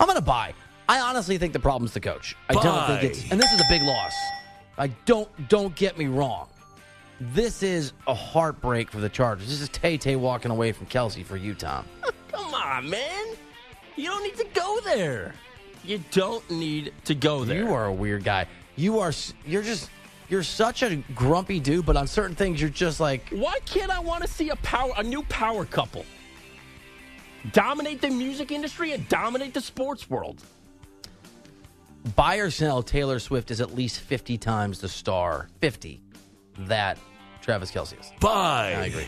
[0.00, 0.54] I'm gonna buy.
[0.88, 2.34] I honestly think the problem's the coach.
[2.50, 4.14] I don't think it's, and this is a big loss.
[4.76, 6.48] I don't don't get me wrong.
[7.20, 9.48] This is a heartbreak for the Chargers.
[9.48, 11.86] This is Tay Tay walking away from Kelce for you, Tom.
[12.32, 13.26] Come on, man.
[13.94, 15.32] You don't need to go there.
[15.86, 17.62] You don't need to go there.
[17.62, 18.46] You are a weird guy.
[18.74, 19.12] You are.
[19.46, 19.90] You're just.
[20.28, 23.28] You're such a grumpy dude, but on certain things, you're just like.
[23.30, 26.04] Why can't I want to see a power, a new power couple?
[27.52, 30.42] Dominate the music industry and dominate the sports world.
[32.16, 36.00] Buy or sell, Taylor Swift is at least 50 times the star, 50,
[36.60, 36.98] that
[37.40, 38.12] Travis Kelce is.
[38.20, 38.74] Buy.
[38.74, 39.06] I agree.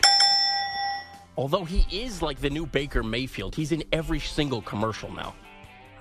[1.37, 5.35] Although he is like the new Baker Mayfield, he's in every single commercial now.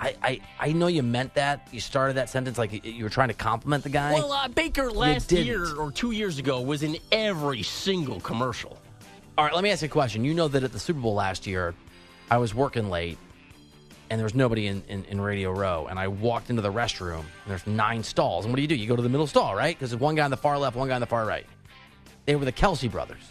[0.00, 1.66] I, I, I know you meant that.
[1.72, 4.14] You started that sentence like you- you were trying to compliment the guy.
[4.14, 5.46] Well, uh, Baker last didn't.
[5.46, 8.78] year or two years ago was in every single commercial.
[9.36, 10.24] All right, let me ask you a question.
[10.24, 11.74] You know that at the Super Bowl last year,
[12.30, 13.18] I was working late
[14.10, 15.86] and there was nobody in, in, in Radio Row.
[15.88, 18.44] And I walked into the restroom and there's nine stalls.
[18.44, 18.74] And what do you do?
[18.74, 19.76] You go to the middle stall, right?
[19.76, 21.46] Because there's one guy on the far left, one guy on the far right.
[22.26, 23.22] They were the Kelce brothers.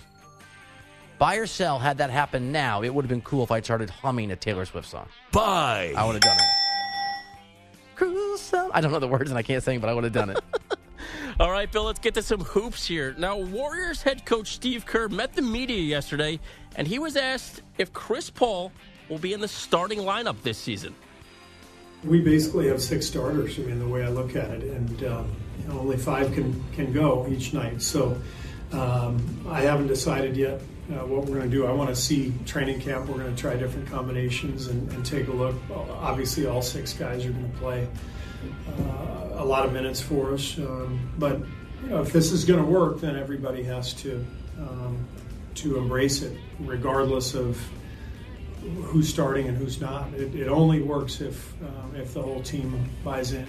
[1.19, 3.89] Buy or sell, had that happen now, it would have been cool if I started
[3.89, 5.07] humming a Taylor Swift song.
[5.31, 5.93] Buy.
[5.97, 6.43] I would have done it.
[8.37, 10.13] Cruise some- I don't know the words and I can't sing, but I would have
[10.13, 10.39] done it.
[11.39, 13.15] All right, Bill, let's get to some hoops here.
[13.17, 16.39] Now, Warriors head coach Steve Kerr met the media yesterday,
[16.75, 18.71] and he was asked if Chris Paul
[19.09, 20.95] will be in the starting lineup this season.
[22.03, 23.57] We basically have six starters.
[23.59, 26.63] I mean, the way I look at it, and um, you know, only five can
[26.73, 27.81] can go each night.
[27.81, 28.19] So
[28.71, 30.59] um, I haven't decided yet
[30.91, 31.65] uh, what we're going to do.
[31.65, 33.07] I want to see training camp.
[33.07, 35.55] We're going to try different combinations and, and take a look.
[35.71, 37.87] Obviously, all six guys are going to play
[39.35, 40.57] a lot of minutes for us.
[40.57, 41.39] Um, but
[41.83, 44.25] you know, if this is going to work, then everybody has to
[44.59, 45.05] um,
[45.55, 47.59] to embrace it, regardless of
[48.83, 50.11] who's starting and who's not.
[50.13, 53.47] It, it only works if um, if the whole team buys in.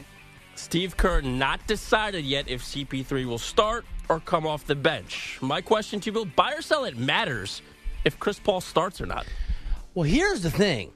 [0.55, 5.39] Steve Kerr not decided yet if CP3 will start or come off the bench.
[5.41, 7.63] My question to you, Bill, buy or sell, it matters
[8.05, 9.27] if Chris Paul starts or not.
[9.95, 10.91] Well, here's the thing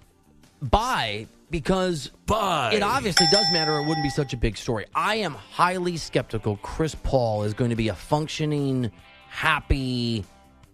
[0.60, 2.72] buy because Buy.
[2.72, 3.76] it obviously does matter.
[3.76, 4.86] It wouldn't be such a big story.
[4.94, 8.90] I am highly skeptical Chris Paul is going to be a functioning,
[9.28, 10.24] happy,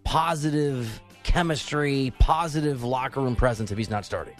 [0.05, 4.35] positive chemistry, positive locker room presence if he's not starting.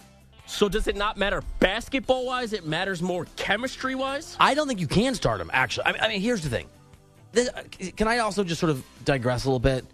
[0.47, 2.53] So does it not matter basketball wise?
[2.53, 4.35] It matters more chemistry wise?
[4.39, 5.85] I don't think you can start him, actually.
[5.85, 6.67] I mean, I mean here's the thing.
[7.33, 7.61] This, uh,
[7.95, 9.85] can I also just sort of digress a little bit?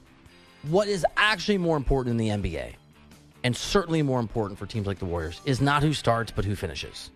[0.70, 2.76] What is actually more important in the NBA,
[3.46, 6.56] and certainly more important for teams like the Warriors, is not who starts, but who
[6.56, 7.12] finishes.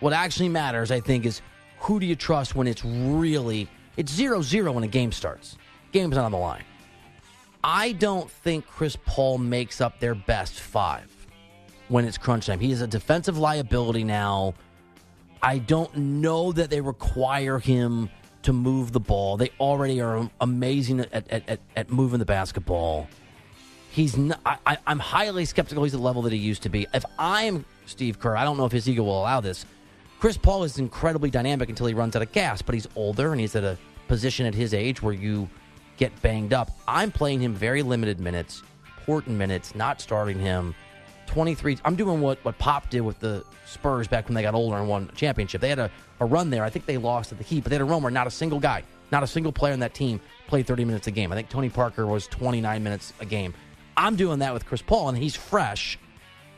[0.00, 1.42] What actually matters, I think, is
[1.78, 5.56] who do you trust when it's really it's zero zero when a game starts.
[5.92, 6.64] Game's not on the line.
[7.62, 11.08] I don't think Chris Paul makes up their best five
[11.86, 12.58] when it's crunch time.
[12.58, 14.54] He is a defensive liability now.
[15.40, 18.10] I don't know that they require him
[18.42, 19.36] to move the ball.
[19.36, 23.08] They already are amazing at, at, at, at moving the basketball.
[23.90, 26.86] He's not, I, I'm highly skeptical he's the level that he used to be.
[26.94, 29.66] If I'm Steve Kerr, I don't know if his ego will allow this.
[30.20, 33.40] Chris Paul is incredibly dynamic until he runs out of gas, but he's older and
[33.40, 33.76] he's at a
[34.06, 35.48] position at his age where you
[35.96, 36.70] get banged up.
[36.86, 38.62] I'm playing him very limited minutes,
[38.98, 40.74] important minutes, not starting him.
[41.26, 41.78] 23.
[41.84, 44.88] I'm doing what, what Pop did with the Spurs back when they got older and
[44.88, 45.60] won a championship.
[45.60, 46.64] They had a, a run there.
[46.64, 48.30] I think they lost at the Heat, but they had a run where not a
[48.30, 51.32] single guy, not a single player in that team played 30 minutes a game.
[51.32, 53.54] I think Tony Parker was 29 minutes a game.
[54.00, 55.98] I'm doing that with Chris Paul, and he's fresh,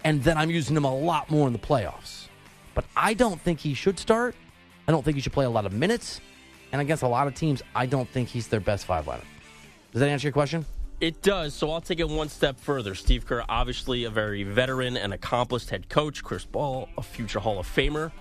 [0.04, 2.28] and then I'm using him a lot more in the playoffs.
[2.74, 4.34] But I don't think he should start.
[4.86, 6.20] I don't think he should play a lot of minutes.
[6.70, 9.24] And against a lot of teams, I don't think he's their best five lineup.
[9.90, 10.64] Does that answer your question?
[11.00, 11.52] It does.
[11.52, 12.94] So I'll take it one step further.
[12.94, 16.22] Steve Kerr, obviously a very veteran and accomplished head coach.
[16.22, 18.12] Chris Paul, a future Hall of Famer.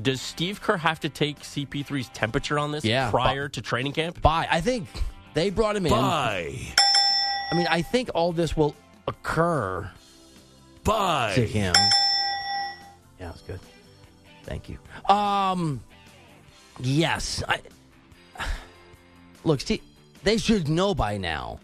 [0.00, 3.10] Does Steve Kerr have to take CP3's temperature on this Yeah.
[3.10, 4.22] prior to training camp?
[4.22, 4.48] Bye.
[4.50, 4.86] I think
[5.34, 5.92] they brought him in.
[5.92, 6.74] Buy.
[7.50, 8.74] I mean, I think all this will
[9.08, 9.90] occur
[10.84, 11.74] but to him.
[13.18, 13.60] Yeah, that's good.
[14.44, 14.78] Thank you.
[15.14, 15.80] Um,
[16.78, 17.42] yes.
[17.48, 17.60] I
[19.44, 19.60] look.
[19.60, 19.82] Steve,
[20.22, 21.60] they should know by now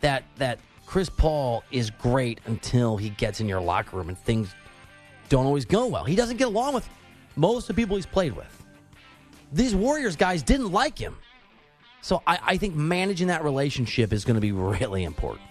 [0.00, 4.54] that that Chris Paul is great until he gets in your locker room and things
[5.28, 6.04] don't always go well.
[6.04, 6.88] He doesn't get along with
[7.34, 8.64] most of the people he's played with.
[9.52, 11.16] These Warriors guys didn't like him.
[12.06, 15.42] So I, I think managing that relationship is going to be really important.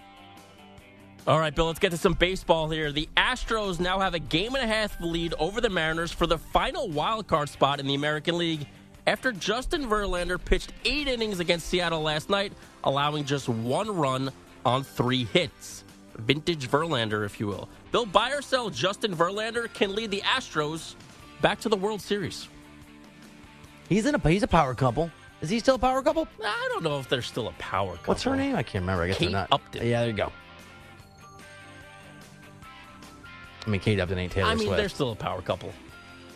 [1.26, 2.92] All right, Bill, let's get to some baseball here.
[2.92, 6.38] The Astros now have a game and a half lead over the Mariners for the
[6.38, 8.66] final wild card spot in the American League
[9.06, 14.32] after Justin Verlander pitched eight innings against Seattle last night, allowing just one run
[14.64, 15.84] on three hits.
[16.14, 17.68] Vintage Verlander, if you will.
[17.92, 20.94] Bill, buy or sell Justin Verlander can lead the Astros
[21.42, 22.48] back to the World Series.
[23.90, 25.10] He's in a he's a power couple.
[25.40, 26.26] Is he still a power couple?
[26.42, 28.12] I don't know if they're still a power couple.
[28.12, 28.56] What's her name?
[28.56, 29.02] I can't remember.
[29.02, 29.48] I guess Kate they're not.
[29.52, 29.86] Upton.
[29.86, 30.32] Yeah, there you go.
[33.66, 34.78] I mean, Kate Upton ain't Taylor I mean, Swift.
[34.78, 35.72] they're still a power couple.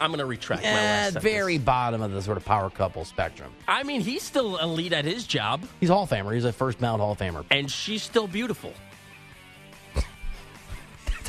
[0.00, 1.22] I'm going to retract my last sentence.
[1.22, 3.52] very bottom of the sort of power couple spectrum.
[3.68, 6.34] I mean, he's still elite at his job, He's a Hall of Famer.
[6.34, 7.44] He's a first ballot Hall of Famer.
[7.50, 8.72] and she's still beautiful.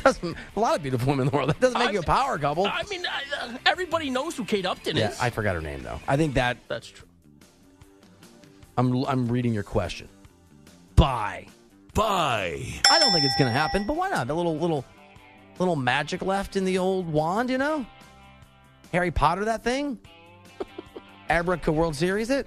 [0.02, 1.50] Doesn't, a lot of beautiful women in the world.
[1.50, 2.66] That doesn't make you a power couple.
[2.66, 5.20] I mean, I, uh, everybody knows who Kate Upton yeah, is.
[5.20, 6.00] I forgot her name though.
[6.08, 7.06] I think that That's true.
[8.76, 10.08] I'm I'm reading your question.
[10.96, 11.46] Bye.
[11.94, 12.62] Buy.
[12.90, 14.30] I don't think it's going to happen, but why not?
[14.30, 14.84] A little little
[15.58, 17.84] little magic left in the old wand, you know?
[18.92, 19.98] Harry Potter, that thing.
[21.30, 22.46] Abraca World Series, it.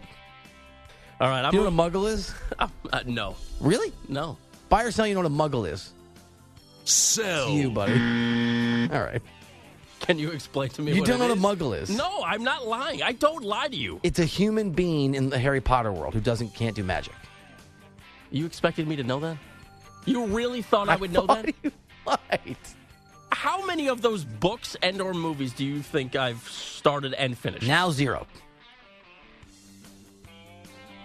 [1.19, 2.33] All right, I'm Do you know what a muggle is?
[2.59, 2.67] uh,
[3.05, 3.93] no, Really?
[4.09, 4.37] no.
[4.69, 5.91] Buy or sell, you know what a muggle is?
[6.83, 7.49] Sell.
[7.49, 7.93] You, buddy.
[8.93, 9.21] All right.
[10.01, 10.93] Can you explain to me?
[10.93, 11.39] You what don't it know is?
[11.41, 11.89] what a muggle is?
[11.89, 13.01] No, I'm not lying.
[13.01, 13.99] I don't lie to you.
[14.03, 17.13] It's a human being in the Harry Potter world who doesn't can't do magic.
[18.31, 19.37] You expected me to know that?
[20.05, 21.47] You really thought I would know that?
[21.63, 21.71] you
[22.05, 22.57] might.
[23.31, 27.65] How many of those books and or movies do you think I've started and finished?
[27.67, 28.27] Now zero.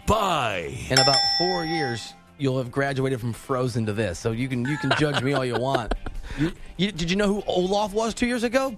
[0.07, 0.75] Bye.
[0.89, 4.77] In about four years, you'll have graduated from Frozen to this, so you can you
[4.79, 5.95] can judge me all you want.
[6.39, 8.77] You, you, did you know who Olaf was two years ago?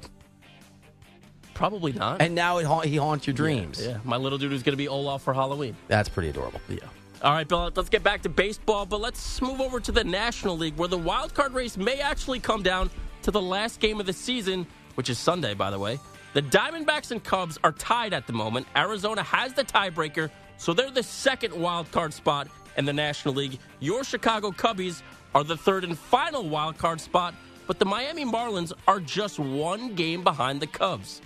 [1.55, 2.21] Probably not.
[2.23, 3.85] And now it, he haunts your dreams.
[3.85, 5.77] yeah, my little dude is going to be Olaf for Halloween.
[5.89, 6.61] That's pretty adorable.
[6.69, 6.79] Yeah.
[7.23, 10.57] All right, Bill, let's get back to baseball, but let's move over to the National
[10.59, 12.91] League where the wild card race may actually come down
[13.23, 16.01] to the last game of the season, which is Sunday, by the way.
[16.35, 18.67] The Diamondbacks and Cubs are tied at the moment.
[18.75, 23.59] Arizona has the tiebreaker, so they're the second wild card spot in the National League.
[23.79, 25.03] Your Chicago Cubbies
[25.35, 27.35] are the third and final wild card spot,
[27.67, 31.21] but the Miami Marlins are just one game behind the Cubs.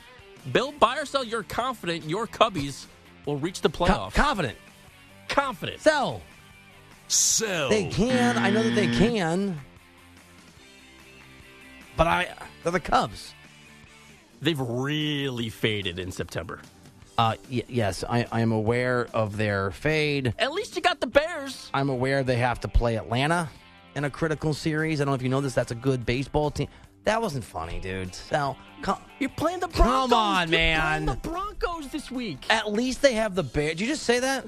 [0.53, 2.87] Bill, buy or sell, you're confident your Cubbies
[3.25, 4.15] will reach the Co- playoffs.
[4.15, 4.57] confident.
[5.29, 5.81] confident.
[5.81, 6.23] Sell.
[7.09, 7.69] Sell.
[7.69, 8.39] They can.
[8.39, 9.59] I know that they can.
[11.97, 12.29] But I,
[12.63, 13.33] they're the Cubs.
[14.43, 16.61] They've really faded in September.
[17.17, 20.35] Uh, y- yes, I, I am aware of their fade.
[20.39, 21.71] At least you got the Bears.
[21.73, 23.49] I'm aware they have to play Atlanta
[23.97, 25.01] in a critical series.
[25.01, 25.55] I don't know if you know this.
[25.55, 26.69] That's a good baseball team.
[27.05, 28.15] That wasn't funny, dude.
[28.15, 30.11] So, come, You're playing the Broncos.
[30.11, 30.81] Come on, You're man.
[30.81, 32.39] playing the Broncos this week.
[32.51, 33.71] at least they have the Bears.
[33.71, 34.45] Did you just say that?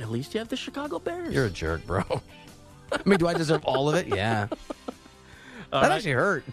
[0.00, 1.32] At least you have the Chicago Bears.
[1.32, 2.02] You're a jerk, bro.
[2.92, 4.08] I mean, do I deserve all of it?
[4.08, 4.48] Yeah.
[5.70, 5.96] All that right.
[5.96, 6.44] actually hurt.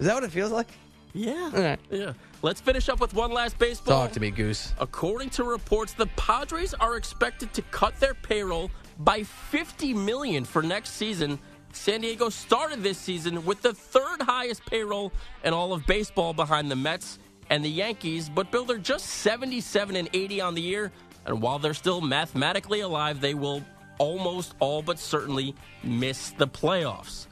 [0.00, 0.66] Is that what it feels like?
[1.14, 1.76] Yeah.
[1.88, 2.12] Yeah.
[2.42, 4.02] Let's finish up with one last baseball.
[4.06, 4.74] Talk to me, Goose.
[4.80, 10.62] According to reports, the Padres are expected to cut their payroll by 50 million for
[10.62, 11.38] next season.
[11.72, 15.12] San Diego started this season with the third highest payroll
[15.44, 17.18] in all of baseball behind the Mets
[17.50, 20.92] and the Yankees, but Bill, they're just 77 and 80 on the year,
[21.26, 23.62] and while they're still mathematically alive, they will
[23.98, 27.26] almost all but certainly miss the playoffs.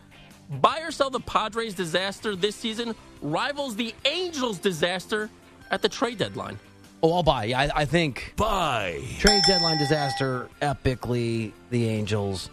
[0.48, 5.29] Buy or sell the Padres disaster this season rivals the Angels disaster
[5.70, 6.59] at the trade deadline.
[7.02, 7.52] Oh, I'll buy.
[7.52, 9.00] I, I think Buy.
[9.18, 12.50] trade deadline disaster, epically the Angels.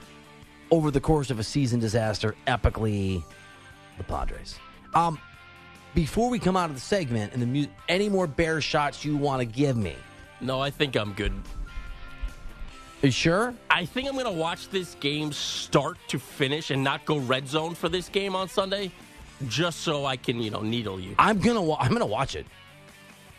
[0.70, 3.24] Over the course of a season disaster, epically
[3.98, 4.58] the Padres.
[4.96, 5.20] Um,
[5.96, 9.16] before we come out of the segment and the mu- any more bear shots you
[9.16, 9.96] want to give me?
[10.42, 11.32] No, I think I'm good.
[13.02, 13.54] You sure?
[13.70, 17.48] I think I'm going to watch this game start to finish and not go red
[17.48, 18.92] zone for this game on Sunday,
[19.48, 21.14] just so I can, you know, needle you.
[21.20, 21.62] I'm gonna.
[21.62, 22.46] Wa- I'm gonna watch it.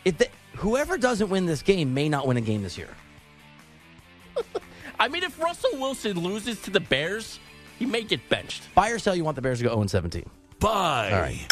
[0.05, 2.89] If the, whoever doesn't win this game may not win a game this year.
[4.99, 7.39] I mean, if Russell Wilson loses to the Bears,
[7.77, 8.73] he may get benched.
[8.73, 9.15] Buy or sell?
[9.15, 10.29] You want the Bears to go 0 17?
[10.59, 11.11] Buy.
[11.11, 11.47] All right.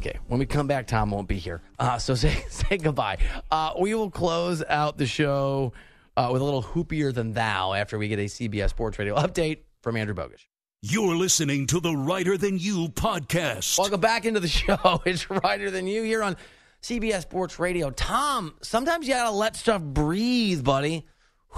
[0.00, 1.60] Okay, when we come back, Tom won't be here.
[1.78, 3.18] Uh, so say say goodbye.
[3.50, 5.72] Uh, we will close out the show
[6.16, 9.58] uh, with a little hoopier than thou after we get a CBS Sports Radio update
[9.82, 10.46] from Andrew Bogish.
[10.82, 13.78] You're listening to the Reiter Than You podcast.
[13.78, 15.02] Welcome back into the show.
[15.04, 16.38] It's Reiter Than You here on
[16.82, 17.90] CBS Sports Radio.
[17.90, 21.06] Tom, sometimes you gotta let stuff breathe, buddy.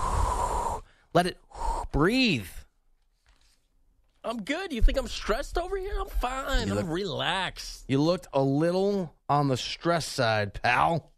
[1.15, 1.37] Let it
[1.93, 2.47] breathe.
[4.25, 4.73] I'm good.
[4.73, 5.95] You think I'm stressed over here?
[6.01, 6.69] I'm fine.
[6.69, 7.85] You I'm look- relaxed.
[7.89, 11.13] You looked a little on the stress side, pal.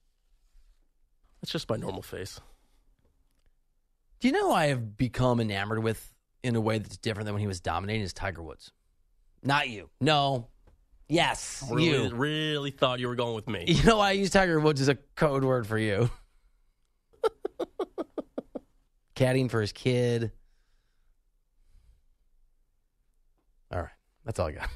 [1.41, 2.41] That's just my normal face.
[4.21, 6.13] Do you know who I have become enamored with
[6.43, 8.73] in a way that's different than when he was dominating is Tiger Woods?
[9.43, 9.91] Not you.
[10.01, 10.49] No.
[11.15, 12.15] Yes, Really, you.
[12.15, 13.65] really thought you were going with me.
[13.69, 16.11] You know why I use Tiger Woods as a code word for you?
[19.17, 20.33] Caddying for his kid.
[23.73, 23.89] All right.
[24.25, 24.69] That's all I got.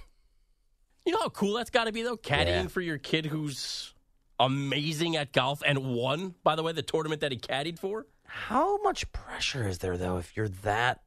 [1.05, 2.17] You know how cool that's got to be, though?
[2.17, 2.67] Caddying Yeah.
[2.69, 3.95] for your kid who's
[4.39, 8.07] amazing at golf and won, by the way, the tournament that he caddied for.
[8.27, 11.01] How much pressure is there, though, if you're that,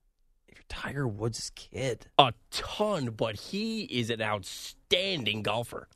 [0.52, 2.08] if you're Tiger Woods' kid?
[2.18, 5.88] A ton, but he is an outstanding golfer.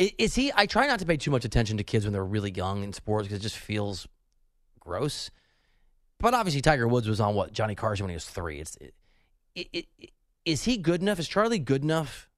[0.00, 0.52] I- Is he?
[0.54, 2.92] I try not to pay too much attention to kids when they're really young in
[2.92, 4.06] sports because it just feels
[4.78, 5.30] gross.
[6.20, 8.60] But obviously, Tiger Woods was on what Johnny Carson when he was three.
[8.60, 8.94] It's it,
[9.54, 10.10] it, it,
[10.44, 11.18] is he good enough?
[11.18, 12.28] Is Charlie good enough?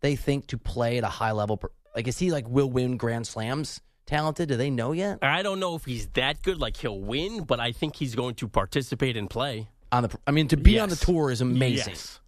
[0.00, 1.56] They think to play at a high level.
[1.58, 3.80] per- Like, is he like will win Grand Slams?
[4.06, 4.48] Talented?
[4.48, 5.18] Do they know yet?
[5.22, 8.34] I don't know if he's that good, like he'll win, but I think he's going
[8.36, 9.68] to participate and play.
[9.92, 11.94] On the, I mean, to be on the tour is amazing.
[11.94, 12.20] Yes.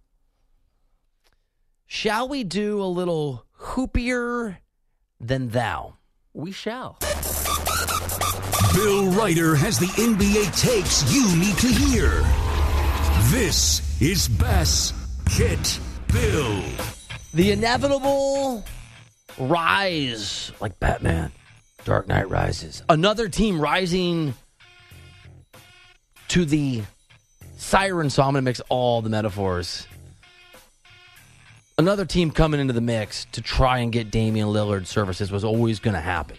[1.85, 4.57] Shall we do a little hoopier
[5.19, 5.95] than thou?
[6.33, 6.97] We shall.
[8.73, 12.09] Bill Reiter has the NBA takes you need to hear.
[13.31, 14.93] This is Bass
[15.37, 15.79] Get
[16.11, 16.63] Bill.
[17.33, 18.65] The inevitable
[19.37, 21.31] rise, like Batman,
[21.85, 22.83] Dark Knight Rises.
[22.89, 24.33] Another team rising
[26.29, 26.81] to the
[27.63, 28.27] siren song.
[28.27, 29.87] I'm going to mix all the metaphors.
[31.77, 35.79] Another team coming into the mix to try and get Damian Lillard services was always
[35.79, 36.37] going to happen.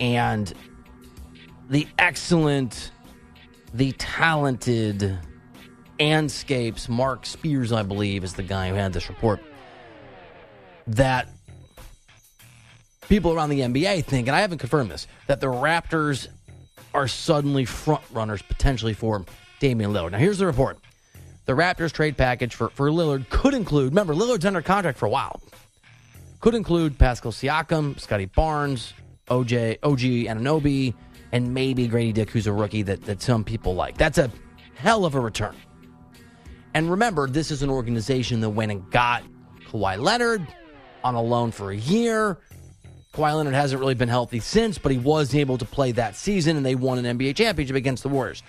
[0.00, 0.52] And
[1.68, 2.90] the excellent,
[3.74, 5.18] the talented
[5.98, 9.40] Andscape's, Marc Spears, I believe, is the guy who had this report,
[10.86, 11.28] that
[13.08, 16.28] people around the NBA think, and I haven't confirmed this, that the Raptors
[16.94, 19.24] are suddenly front runners potentially for
[19.64, 20.10] Damian Lillard.
[20.10, 20.76] Now, here's the report.
[21.46, 25.08] The Raptors trade package for, for Lillard could include, remember, Lillard's under contract for a
[25.08, 25.40] while,
[26.40, 28.92] could include Pascal Siakam, Scottie Barnes,
[29.28, 30.92] OJ, OG Anunoby,
[31.32, 33.96] and maybe Gradey Dick, who's a rookie that, that some people like.
[33.96, 34.30] That's a
[34.74, 35.56] hell of a return.
[36.74, 39.22] And remember, this is an organization that went and got
[39.70, 40.46] Kawhi Leonard
[41.02, 42.36] on a loan for a year.
[43.14, 46.58] Kawhi Leonard hasn't really been healthy since, but he was able to play that season,
[46.58, 48.42] and they won an NBA championship against the Warriors.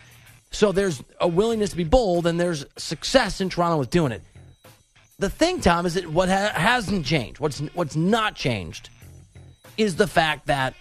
[0.56, 4.22] So there's a willingness to be bold, and there's success in Toronto with doing it.
[5.20, 8.90] The thing, Tom, is that what ha- hasn't changed, what's what's not changed,
[9.78, 10.74] is the fact that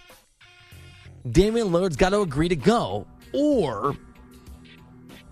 [1.29, 3.97] Damian Lillard's got to agree to go, or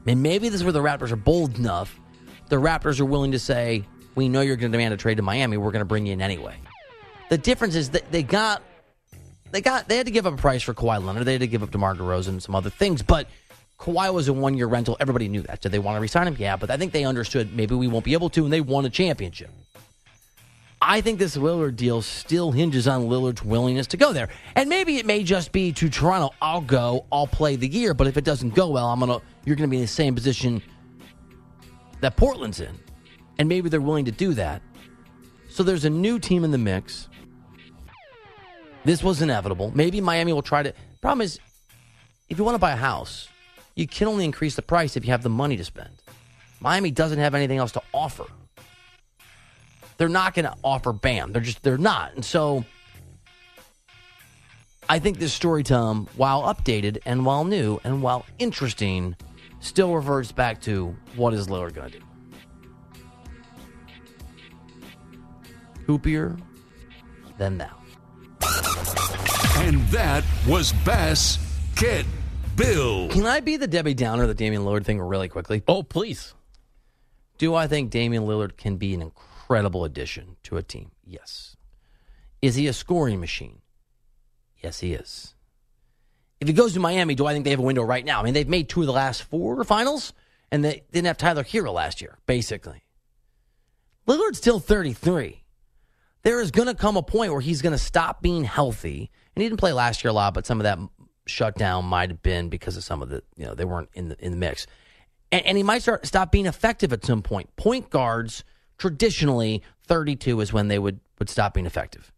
[0.06, 1.98] and maybe this is where the Raptors are bold enough.
[2.50, 3.86] The Raptors are willing to say,
[4.16, 5.56] "We know you're going to demand a trade to Miami.
[5.56, 6.58] We're going to bring you in anyway."
[7.30, 8.62] The difference is that they got
[9.52, 11.24] they got they had to give up a price for Kawhi Leonard.
[11.24, 13.28] They had to give up DeMar DeRozan and some other things, but
[13.80, 14.96] Kawhi was a one year rental.
[15.00, 15.62] Everybody knew that.
[15.62, 16.36] Did they want to resign him?
[16.40, 18.86] Yeah, but I think they understood maybe we won't be able to, and they won
[18.86, 19.50] a championship.
[20.86, 24.28] I think this Lillard deal still hinges on Lillard's willingness to go there.
[24.56, 28.06] And maybe it may just be to Toronto, I'll go, I'll play the year, but
[28.08, 30.62] if it doesn't go well, I'm gonna you're gonna be in the same position
[32.02, 32.78] that Portland's in.
[33.40, 34.62] And maybe they're willing to do that.
[35.50, 37.08] So there's a new team in the mix.
[38.84, 39.72] This was inevitable.
[39.74, 40.74] Maybe Miami will try to.
[41.00, 41.40] Problem is,
[42.28, 43.30] if you want to buy a house,
[43.76, 45.90] you can only increase the price if you have the money to spend.
[46.60, 48.26] Miami doesn't have anything else to offer.
[49.98, 51.32] They're not going to offer Bam.
[51.32, 52.14] They're just they're not.
[52.14, 52.66] And so
[54.90, 59.16] I think this story, Tom, while updated and while new and while interesting,
[59.60, 62.06] still reverts back to what is Lillard going to do?
[65.88, 66.38] Hoopier
[67.38, 67.78] than thou.
[69.58, 71.38] And that was Bass
[71.76, 72.06] Get
[72.56, 73.10] Bill.
[73.10, 75.64] Can I be the Debbie Downer, the Damian Lillard thing, really quickly?
[75.68, 76.34] Oh, please.
[77.38, 80.92] Do I think Damian Lillard can be an incredible addition to a team?
[81.06, 81.56] Yes.
[82.42, 83.62] Is he a scoring machine?
[84.62, 85.34] Yes, he is.
[86.40, 88.20] If he goes to Miami, do I think they have a window right now?
[88.20, 90.14] I mean, they've made two of the last four finals,
[90.52, 92.84] and they didn't have Tyler Herro last year, basically.
[94.08, 95.44] Lillard's still 33.
[96.24, 99.12] There is going to come a point where he's going to stop being healthy.
[99.36, 100.80] And he didn't play last year a lot, but some of that
[101.26, 104.26] shutdown might have been because of some of the, you know, they weren't in the,
[104.26, 104.68] in the mix.
[105.32, 107.56] And, and he might start stop being effective at some point.
[107.56, 108.44] Point guards,
[108.78, 112.12] traditionally, 32 is when they would, would stop being effective.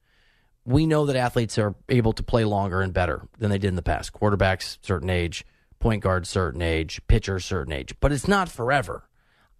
[0.66, 3.76] We know that athletes are able to play longer and better than they did in
[3.76, 4.14] the past.
[4.14, 5.46] Quarterbacks, certain age,
[5.80, 7.94] point guards, certain age, pitchers, certain age.
[8.00, 9.08] But it's not forever.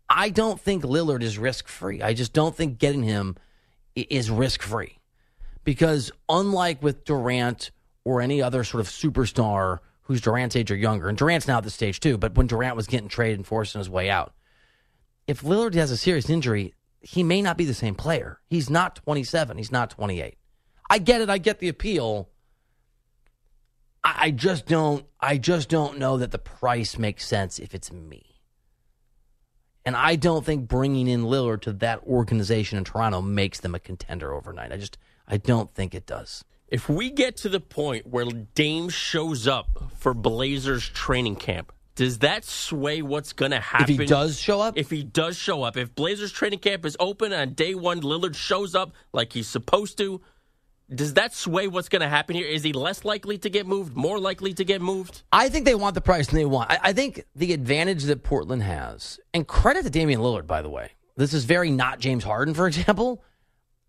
[0.10, 2.02] I don't think Lillard is risk free.
[2.02, 3.36] I just don't think getting him
[3.96, 4.98] is risk free.
[5.64, 7.72] Because unlike with Durant
[8.06, 11.64] or any other sort of superstar who's Durant's age or younger, and Durant's now at
[11.64, 14.34] the stage too, but when Durant was getting traded and forcing his way out,
[15.28, 18.40] if Lillard has a serious injury, he may not be the same player.
[18.48, 20.38] He's not 27, he's not 28.
[20.90, 22.30] I get it, I get the appeal.
[24.04, 27.92] I, I just don't I just don't know that the price makes sense if it's
[27.92, 28.42] me.
[29.84, 33.80] And I don't think bringing in Lillard to that organization in Toronto makes them a
[33.80, 34.72] contender overnight.
[34.72, 34.98] I just
[35.28, 36.44] I don't think it does.
[36.68, 42.20] If we get to the point where Dame shows up for Blazers training camp, does
[42.20, 43.94] that sway what's going to happen?
[43.94, 44.78] If he does show up?
[44.78, 45.78] If he does show up.
[45.78, 49.98] If Blazers training camp is open on day one, Lillard shows up like he's supposed
[50.00, 50.22] to,
[50.94, 52.48] does that sway what's going to happen here?
[52.48, 55.24] Is he less likely to get moved, more likely to get moved?
[55.32, 56.72] I think they want the price and they want.
[56.72, 60.70] I, I think the advantage that Portland has, and credit to Damian Lillard, by the
[60.70, 60.92] way.
[61.16, 63.24] This is very not James Harden, for example.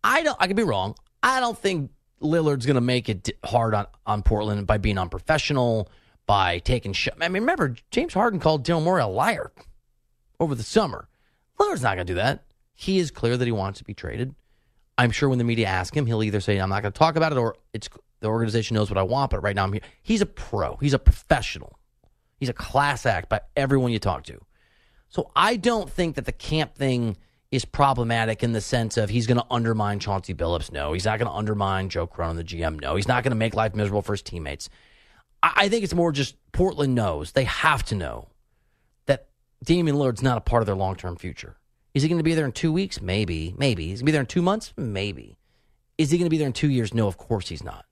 [0.05, 0.37] I don't.
[0.39, 0.95] I could be wrong.
[1.23, 1.91] I don't think
[2.21, 5.91] Lillard's going to make it hard on, on Portland by being unprofessional,
[6.27, 7.19] by taking shots.
[7.21, 9.53] I mean, remember, James Harden called Daryl Morey a liar
[10.41, 11.09] over the summer.
[11.59, 12.45] Lillard's not going to do that.
[12.75, 14.35] He is clear that he wants to be traded.
[14.99, 17.17] I'm sure when the media ask him, he'll either say, I'm not going to talk
[17.17, 17.89] about it, or it's
[18.21, 19.83] the organization knows what I want, but right now I'm here.
[20.03, 21.79] He's a pro, he's a professional,
[22.39, 24.41] he's a class act by everyone you talk to.
[25.09, 27.17] So I don't think that the camp thing
[27.51, 30.73] is problematic in the sense of he's going to undermine Chauncey Billups.
[30.73, 32.81] No, he's not going to undermine Joe Cronin, the GM.
[32.81, 34.69] No, he's not going to make life miserable for his teammates.
[35.43, 38.29] I think it's more just Portland knows they have to know
[39.07, 39.29] that
[39.63, 41.57] Damian Lillard's not a part of their long term future.
[41.95, 43.01] Is he going to be there in two weeks?
[43.01, 43.55] Maybe.
[43.57, 43.93] Maybe.
[43.93, 44.73] Is he going to be there in two months?
[44.77, 45.39] Maybe.
[45.99, 46.93] Is he going to be there in two years?
[46.93, 47.85] No, of course he's not.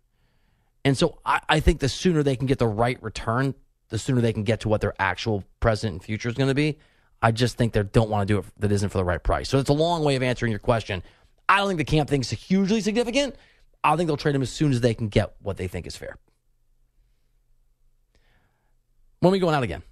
[0.85, 3.55] And so I, I think the sooner they can get the right return,
[3.89, 6.55] the sooner they can get to what their actual present and future is going to
[6.55, 6.79] be.
[7.23, 9.49] I just think they don't want to do it that isn't for the right price.
[9.49, 11.03] So it's a long way of answering your question.
[11.49, 13.37] I don't think the camp thing's hugely significant.
[13.83, 15.97] I think they'll trade him as soon as they can get what they think is
[15.97, 16.17] fair.
[19.21, 19.83] When are we going out again?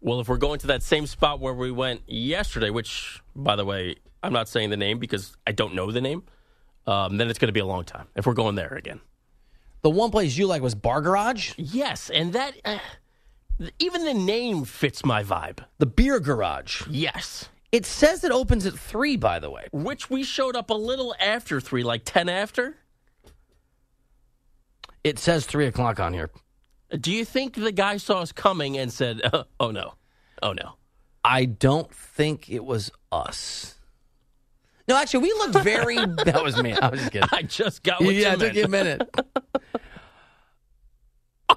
[0.00, 3.64] Well, if we're going to that same spot where we went yesterday, which, by the
[3.64, 6.22] way, I'm not saying the name because I don't know the name,
[6.86, 9.00] um, then it's going to be a long time if we're going there again.
[9.82, 11.52] The one place you like was Bar Garage?
[11.56, 12.78] Yes, and that uh,
[13.78, 15.64] even the name fits my vibe.
[15.78, 16.82] The Beer Garage.
[16.88, 17.48] Yes.
[17.70, 19.68] It says it opens at 3, by the way.
[19.72, 22.76] Which we showed up a little after 3, like 10 after.
[25.04, 26.30] It says 3 o'clock on here.
[27.00, 29.94] Do you think the guy saw us coming and said, uh, oh no,
[30.42, 30.74] oh no?
[31.24, 33.76] I don't think it was us.
[34.88, 35.96] No, actually, we looked very.
[36.24, 36.72] that was me.
[36.74, 37.28] I was just kidding.
[37.32, 39.08] I just got what yeah, you it took you a minute.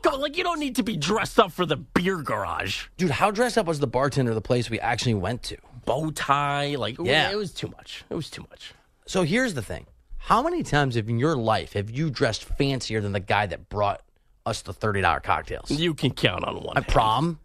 [0.06, 2.86] Come on, like you don't need to be dressed up for the beer garage.
[2.96, 5.58] Dude, how dressed up was the bartender of the place we actually went to?
[5.84, 7.32] Bow tie, like Yeah.
[7.32, 8.06] it was too much.
[8.12, 8.76] It was too much.
[9.08, 9.88] So here's the thing.
[10.18, 14.04] How many times in your life have you dressed fancier than the guy that brought
[14.46, 15.72] us the $30 cocktails?
[15.72, 16.78] You can count on one.
[16.78, 17.40] At prom?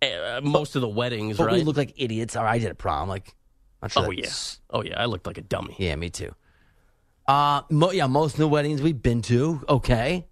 [0.00, 1.56] Uh, most of the weddings, But right?
[1.56, 2.36] we look like idiots.
[2.36, 3.06] Or I did at prom.
[3.10, 3.34] Like,
[3.82, 4.30] I'm sure oh yeah,
[4.70, 4.98] oh yeah.
[4.98, 5.76] I looked like a dummy.
[5.78, 6.34] Yeah, me too.
[7.28, 10.26] Uh, mo- yeah, most of the weddings we've been to, okay.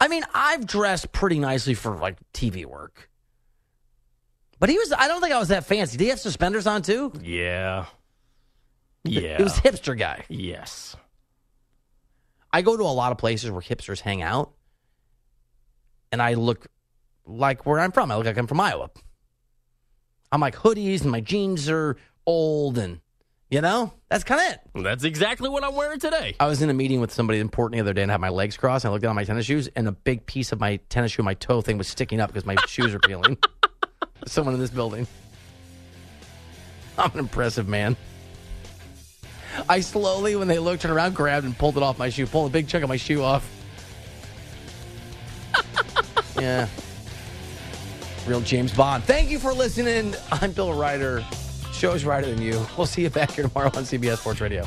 [0.00, 3.08] I mean, I've dressed pretty nicely for like TV work.
[4.60, 5.96] But he was, I don't think I was that fancy.
[5.98, 7.12] Did he have suspenders on too?
[7.22, 7.86] Yeah,
[9.04, 9.36] yeah.
[9.38, 10.24] It was hipster guy.
[10.28, 10.96] yes.
[12.50, 14.52] I go to a lot of places where hipsters hang out,
[16.10, 16.66] and I look
[17.26, 18.10] like where I'm from.
[18.10, 18.90] I look like I'm from Iowa.
[20.32, 21.96] I'm like hoodies, and my jeans are
[22.26, 23.00] old, and
[23.50, 24.84] you know that's kind of it.
[24.84, 26.34] That's exactly what I'm wearing today.
[26.40, 28.56] I was in a meeting with somebody important the other day and had my legs
[28.56, 28.84] crossed.
[28.84, 31.12] And I looked down at my tennis shoes, and a big piece of my tennis
[31.12, 33.36] shoe, my toe thing, was sticking up because my shoes are peeling.
[34.26, 35.06] Someone in this building.
[36.96, 37.96] I'm an impressive man.
[39.68, 42.50] I slowly, when they looked, turned around, grabbed and pulled it off my shoe, pulled
[42.50, 43.48] a big chunk of my shoe off.
[46.40, 46.68] yeah.
[48.26, 49.04] Real James Bond.
[49.04, 50.14] Thank you for listening.
[50.30, 51.24] I'm Bill Reiter.
[51.78, 52.66] Show's Reiter than you.
[52.76, 54.66] We'll see you back here tomorrow on CBS Sports Radio.